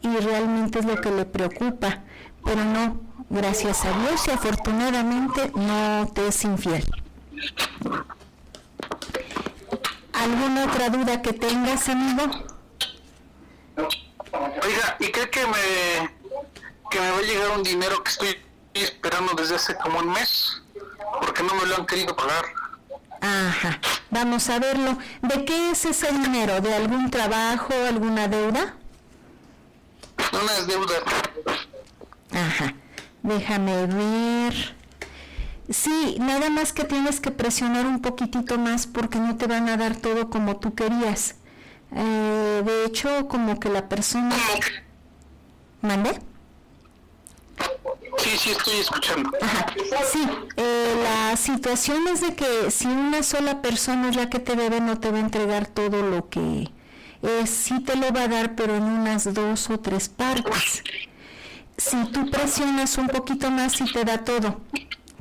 y 0.00 0.08
realmente 0.16 0.78
es 0.78 0.86
lo 0.86 0.98
que 1.02 1.10
le 1.10 1.26
preocupa, 1.26 2.02
pero 2.42 2.64
no, 2.64 3.05
gracias 3.30 3.84
a 3.84 3.92
Dios 3.98 4.26
y 4.26 4.30
afortunadamente 4.30 5.50
no 5.54 6.08
te 6.14 6.28
es 6.28 6.44
infiel. 6.44 6.84
¿Alguna 10.12 10.64
otra 10.64 10.88
duda 10.90 11.22
que 11.22 11.32
tengas, 11.32 11.88
amigo? 11.88 12.24
Oiga, 14.62 14.96
¿y 14.98 15.10
cree 15.12 15.30
que 15.30 15.46
me, 15.46 16.10
que 16.90 17.00
me 17.00 17.10
va 17.10 17.18
a 17.18 17.22
llegar 17.22 17.50
un 17.56 17.62
dinero 17.62 18.02
que 18.02 18.10
estoy 18.10 18.36
esperando 18.74 19.34
desde 19.34 19.56
hace 19.56 19.76
como 19.76 19.98
un 20.00 20.12
mes? 20.12 20.62
Porque 21.20 21.42
no 21.42 21.54
me 21.54 21.66
lo 21.66 21.76
han 21.76 21.86
querido 21.86 22.16
pagar. 22.16 22.44
Ajá, 23.20 23.80
vamos 24.10 24.48
a 24.50 24.58
verlo. 24.58 24.98
¿De 25.22 25.44
qué 25.44 25.70
es 25.70 25.84
ese 25.84 26.10
dinero? 26.12 26.60
¿De 26.60 26.74
algún 26.74 27.10
trabajo, 27.10 27.72
alguna 27.86 28.28
deuda? 28.28 28.74
No 30.32 30.40
es 30.40 30.66
deuda. 30.66 30.94
Ajá, 32.32 32.74
déjame 33.26 33.86
ver. 33.86 34.74
Sí, 35.68 36.16
nada 36.20 36.48
más 36.48 36.72
que 36.72 36.84
tienes 36.84 37.20
que 37.20 37.30
presionar 37.30 37.86
un 37.86 38.00
poquitito 38.00 38.56
más 38.58 38.86
porque 38.86 39.18
no 39.18 39.36
te 39.36 39.46
van 39.46 39.68
a 39.68 39.76
dar 39.76 39.96
todo 39.96 40.30
como 40.30 40.56
tú 40.56 40.74
querías. 40.74 41.34
Eh, 41.92 42.62
de 42.64 42.84
hecho, 42.84 43.28
como 43.28 43.58
que 43.58 43.68
la 43.68 43.88
persona... 43.88 44.34
¿Mande? 45.82 46.18
Sí, 48.18 48.30
sí, 48.38 48.50
estoy 48.50 48.78
escuchando. 48.78 49.30
Ajá. 49.40 49.66
Sí, 50.10 50.26
eh, 50.56 50.94
la 51.02 51.36
situación 51.36 52.08
es 52.08 52.20
de 52.20 52.34
que 52.34 52.70
si 52.70 52.86
una 52.86 53.22
sola 53.22 53.60
persona 53.60 54.08
es 54.08 54.16
la 54.16 54.30
que 54.30 54.38
te 54.38 54.56
debe, 54.56 54.80
no 54.80 54.98
te 54.98 55.10
va 55.10 55.18
a 55.18 55.20
entregar 55.20 55.66
todo 55.66 56.02
lo 56.02 56.28
que 56.28 56.70
es. 57.22 57.50
Sí 57.50 57.80
te 57.80 57.96
lo 57.96 58.12
va 58.12 58.22
a 58.22 58.28
dar, 58.28 58.54
pero 58.54 58.76
en 58.76 58.84
unas 58.84 59.32
dos 59.34 59.68
o 59.70 59.80
tres 59.80 60.08
partes. 60.08 60.82
Si 61.78 61.96
tú 62.06 62.30
presionas 62.30 62.96
un 62.96 63.08
poquito 63.08 63.50
más, 63.50 63.72
sí 63.72 63.84
te 63.92 64.04
da 64.04 64.18
todo. 64.18 64.60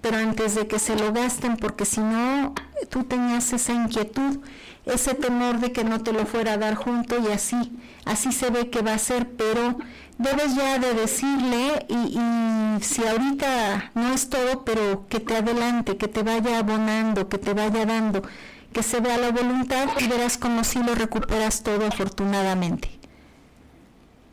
Pero 0.01 0.17
antes 0.17 0.55
de 0.55 0.67
que 0.67 0.79
se 0.79 0.95
lo 0.95 1.11
gasten, 1.11 1.57
porque 1.57 1.85
si 1.85 1.99
no, 1.99 2.53
tú 2.89 3.03
tenías 3.03 3.51
esa 3.51 3.73
inquietud, 3.73 4.39
ese 4.85 5.15
temor 5.15 5.59
de 5.59 5.71
que 5.71 5.83
no 5.83 6.01
te 6.01 6.13
lo 6.13 6.25
fuera 6.25 6.53
a 6.53 6.57
dar 6.57 6.75
junto 6.75 7.17
y 7.19 7.31
así, 7.31 7.57
así 8.05 8.31
se 8.31 8.51
ve 8.51 8.69
que 8.69 8.81
va 8.81 8.93
a 8.93 8.99
ser, 8.99 9.31
pero 9.31 9.77
debes 10.17 10.55
ya 10.55 10.77
de 10.79 10.93
decirle 10.93 11.85
y, 11.89 12.19
y 12.19 12.83
si 12.83 13.03
ahorita 13.03 13.91
no 13.95 14.13
es 14.13 14.29
todo, 14.29 14.63
pero 14.63 15.07
que 15.09 15.19
te 15.19 15.35
adelante, 15.35 15.97
que 15.97 16.07
te 16.07 16.23
vaya 16.23 16.59
abonando, 16.59 17.27
que 17.27 17.39
te 17.39 17.53
vaya 17.53 17.85
dando, 17.85 18.21
que 18.71 18.83
se 18.83 18.99
vea 18.99 19.17
la 19.17 19.31
voluntad 19.31 19.89
y 19.99 20.07
verás 20.07 20.37
como 20.37 20.63
si 20.63 20.81
lo 20.83 20.93
recuperas 20.95 21.63
todo 21.63 21.87
afortunadamente. 21.87 23.04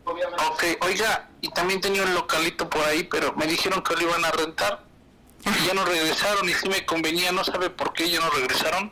Ok, 0.04 0.64
oiga, 0.80 1.28
y 1.40 1.48
también 1.50 1.80
tenía 1.80 2.02
un 2.02 2.14
localito 2.14 2.68
por 2.68 2.82
ahí, 2.84 3.04
pero 3.04 3.34
me 3.34 3.46
dijeron 3.46 3.82
que 3.82 3.94
lo 3.94 4.02
iban 4.02 4.24
a 4.24 4.30
rentar. 4.30 4.84
Y 5.44 5.66
ya 5.66 5.74
no 5.74 5.84
regresaron 5.84 6.48
y 6.48 6.52
si 6.54 6.68
me 6.68 6.84
convenía, 6.86 7.32
no 7.32 7.42
sabe 7.44 7.70
por 7.70 7.92
qué 7.92 8.08
ya 8.08 8.20
no 8.20 8.30
regresaron. 8.30 8.90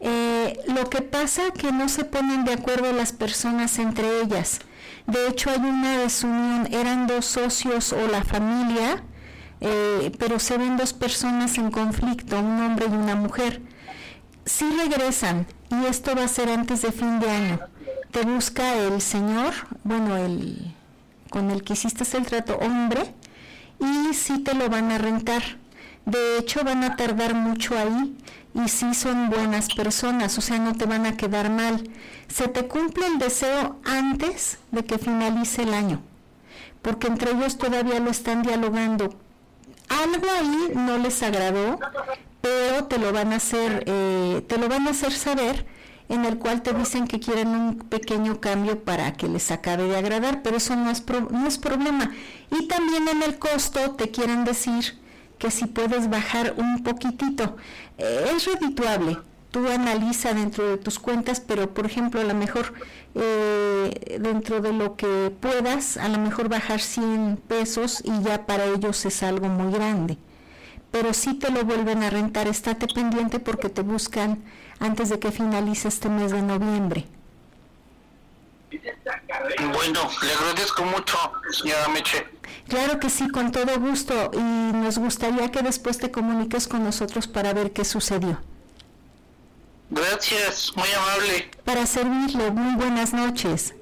Eh, 0.00 0.58
lo 0.66 0.90
que 0.90 1.02
pasa 1.02 1.52
que 1.52 1.70
no 1.70 1.88
se 1.88 2.04
ponen 2.04 2.44
de 2.44 2.54
acuerdo 2.54 2.92
las 2.92 3.12
personas 3.12 3.78
entre 3.78 4.22
ellas. 4.22 4.60
De 5.06 5.28
hecho, 5.28 5.50
hay 5.50 5.58
una 5.58 5.98
desunión, 5.98 6.68
eran 6.72 7.06
dos 7.06 7.26
socios 7.26 7.92
o 7.92 8.08
la 8.08 8.24
familia, 8.24 9.04
eh, 9.60 10.10
pero 10.18 10.40
se 10.40 10.58
ven 10.58 10.76
dos 10.76 10.92
personas 10.92 11.56
en 11.58 11.70
conflicto, 11.70 12.38
un 12.40 12.60
hombre 12.60 12.86
y 12.88 12.94
una 12.94 13.14
mujer. 13.14 13.62
Sí 14.44 14.68
regresan 14.76 15.46
y 15.70 15.86
esto 15.86 16.16
va 16.16 16.24
a 16.24 16.28
ser 16.28 16.48
antes 16.48 16.82
de 16.82 16.90
fin 16.90 17.20
de 17.20 17.30
año. 17.30 17.60
Te 18.12 18.22
busca 18.22 18.74
el 18.74 19.00
señor, 19.00 19.54
bueno, 19.84 20.16
el 20.16 20.74
con 21.30 21.50
el 21.50 21.64
que 21.64 21.72
hiciste 21.72 22.04
el 22.16 22.26
trato, 22.26 22.58
hombre, 22.58 23.14
y 23.80 24.12
sí 24.12 24.40
te 24.40 24.54
lo 24.54 24.68
van 24.68 24.92
a 24.92 24.98
rentar. 24.98 25.42
De 26.04 26.36
hecho, 26.38 26.62
van 26.62 26.84
a 26.84 26.94
tardar 26.94 27.34
mucho 27.34 27.76
ahí 27.76 28.14
y 28.54 28.68
sí 28.68 28.92
son 28.92 29.30
buenas 29.30 29.74
personas, 29.74 30.36
o 30.36 30.42
sea, 30.42 30.58
no 30.58 30.74
te 30.74 30.84
van 30.84 31.06
a 31.06 31.16
quedar 31.16 31.48
mal. 31.48 31.88
Se 32.28 32.48
te 32.48 32.66
cumple 32.68 33.06
el 33.06 33.18
deseo 33.18 33.80
antes 33.84 34.58
de 34.72 34.84
que 34.84 34.98
finalice 34.98 35.62
el 35.62 35.72
año, 35.72 36.02
porque 36.82 37.06
entre 37.06 37.30
ellos 37.30 37.56
todavía 37.56 37.98
lo 37.98 38.10
están 38.10 38.42
dialogando. 38.42 39.14
Algo 39.88 40.26
ahí 40.38 40.72
no 40.74 40.98
les 40.98 41.22
agradó, 41.22 41.78
pero 42.42 42.84
te 42.84 42.98
lo 42.98 43.10
van 43.12 43.32
a 43.32 43.36
hacer, 43.36 43.84
eh, 43.86 44.44
te 44.46 44.58
lo 44.58 44.68
van 44.68 44.86
a 44.86 44.90
hacer 44.90 45.12
saber 45.12 45.64
en 46.08 46.24
el 46.24 46.38
cual 46.38 46.62
te 46.62 46.72
dicen 46.74 47.06
que 47.08 47.20
quieren 47.20 47.48
un 47.48 47.76
pequeño 47.78 48.40
cambio 48.40 48.82
para 48.84 49.12
que 49.14 49.28
les 49.28 49.50
acabe 49.50 49.84
de 49.84 49.96
agradar, 49.96 50.42
pero 50.42 50.56
eso 50.58 50.76
no 50.76 50.90
es, 50.90 51.00
pro- 51.00 51.28
no 51.30 51.46
es 51.46 51.58
problema. 51.58 52.12
Y 52.50 52.66
también 52.68 53.08
en 53.08 53.22
el 53.22 53.38
costo 53.38 53.92
te 53.92 54.10
quieren 54.10 54.44
decir 54.44 54.98
que 55.38 55.50
si 55.50 55.66
puedes 55.66 56.08
bajar 56.10 56.54
un 56.58 56.82
poquitito. 56.82 57.56
Eh, 57.98 58.32
es 58.36 58.46
redituable. 58.46 59.18
Tú 59.50 59.68
analiza 59.68 60.32
dentro 60.32 60.66
de 60.66 60.78
tus 60.78 60.98
cuentas, 60.98 61.40
pero 61.40 61.74
por 61.74 61.84
ejemplo, 61.86 62.20
a 62.20 62.24
lo 62.24 62.34
mejor 62.34 62.72
eh, 63.14 64.18
dentro 64.20 64.60
de 64.60 64.72
lo 64.72 64.96
que 64.96 65.30
puedas, 65.40 65.96
a 65.98 66.08
lo 66.08 66.18
mejor 66.18 66.48
bajar 66.48 66.80
100 66.80 67.36
pesos 67.48 68.02
y 68.04 68.22
ya 68.22 68.46
para 68.46 68.64
ellos 68.66 69.04
es 69.04 69.22
algo 69.22 69.48
muy 69.48 69.72
grande. 69.72 70.16
Pero 70.90 71.12
si 71.14 71.34
te 71.34 71.50
lo 71.50 71.64
vuelven 71.64 72.02
a 72.02 72.10
rentar, 72.10 72.46
estate 72.48 72.86
pendiente 72.88 73.38
porque 73.40 73.68
te 73.68 73.82
buscan 73.82 74.42
antes 74.80 75.08
de 75.08 75.18
que 75.18 75.32
finalice 75.32 75.88
este 75.88 76.08
mes 76.08 76.32
de 76.32 76.42
noviembre. 76.42 77.06
Bueno, 79.72 80.08
le 80.22 80.32
agradezco 80.32 80.84
mucho, 80.84 81.16
señora 81.50 81.88
Meche. 81.88 82.26
Claro 82.68 82.98
que 82.98 83.10
sí, 83.10 83.28
con 83.28 83.52
todo 83.52 83.78
gusto 83.78 84.30
y 84.32 84.38
nos 84.38 84.98
gustaría 84.98 85.50
que 85.50 85.62
después 85.62 85.98
te 85.98 86.10
comuniques 86.10 86.68
con 86.68 86.84
nosotros 86.84 87.26
para 87.26 87.52
ver 87.52 87.72
qué 87.72 87.84
sucedió. 87.84 88.40
Gracias, 89.90 90.72
muy 90.74 90.88
amable. 90.90 91.50
Para 91.64 91.84
servirle, 91.84 92.50
muy 92.50 92.76
buenas 92.76 93.12
noches. 93.12 93.74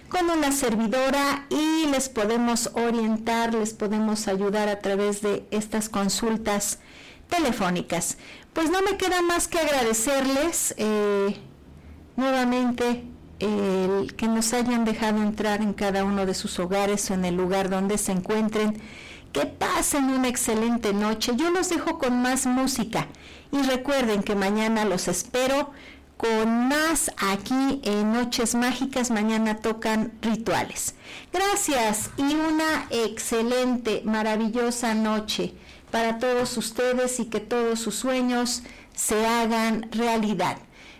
con 0.09 0.29
una 0.29 0.51
servidora 0.51 1.45
y 1.49 1.85
les 1.87 2.09
podemos 2.09 2.71
orientar, 2.73 3.53
les 3.53 3.73
podemos 3.73 4.27
ayudar 4.27 4.67
a 4.67 4.79
través 4.79 5.21
de 5.21 5.45
estas 5.51 5.87
consultas 5.87 6.79
telefónicas. 7.29 8.17
Pues 8.59 8.71
no 8.71 8.81
me 8.81 8.97
queda 8.97 9.21
más 9.21 9.47
que 9.47 9.57
agradecerles 9.57 10.75
eh, 10.77 11.33
nuevamente 12.17 13.05
el 13.39 14.13
que 14.17 14.27
nos 14.27 14.51
hayan 14.51 14.83
dejado 14.83 15.21
entrar 15.21 15.61
en 15.61 15.71
cada 15.71 16.03
uno 16.03 16.25
de 16.25 16.33
sus 16.33 16.59
hogares 16.59 17.09
o 17.09 17.13
en 17.13 17.23
el 17.23 17.37
lugar 17.37 17.69
donde 17.69 17.97
se 17.97 18.11
encuentren. 18.11 18.81
Que 19.31 19.45
pasen 19.45 20.09
una 20.09 20.27
excelente 20.27 20.91
noche. 20.91 21.37
Yo 21.37 21.51
los 21.51 21.69
dejo 21.69 21.99
con 21.99 22.21
más 22.21 22.47
música 22.47 23.07
y 23.53 23.61
recuerden 23.61 24.23
que 24.23 24.35
mañana 24.35 24.83
los 24.83 25.07
espero 25.07 25.71
con 26.17 26.67
más 26.67 27.13
aquí 27.17 27.79
en 27.85 28.11
Noches 28.11 28.55
Mágicas. 28.55 29.09
Mañana 29.09 29.55
tocan 29.59 30.11
rituales. 30.21 30.95
Gracias 31.31 32.09
y 32.17 32.35
una 32.35 32.87
excelente, 32.89 34.01
maravillosa 34.03 34.95
noche 34.95 35.53
para 35.91 36.19
todos 36.19 36.57
ustedes 36.57 37.19
y 37.19 37.25
que 37.25 37.39
todos 37.39 37.79
sus 37.79 37.95
sueños 37.95 38.63
se 38.95 39.25
hagan 39.25 39.89
realidad. 39.91 40.57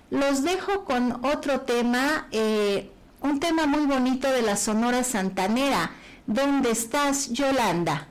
Los 0.10 0.44
dejo 0.44 0.86
con 0.86 1.24
otro 1.26 1.62
tema, 1.62 2.28
eh, 2.32 2.90
un 3.22 3.40
tema 3.40 3.68
muy 3.68 3.86
bonito 3.86 4.32
de 4.32 4.42
la 4.42 4.56
Sonora 4.56 5.04
Santanera. 5.04 5.92
¿Dónde 6.26 6.72
estás, 6.72 7.30
Yolanda? 7.32 8.08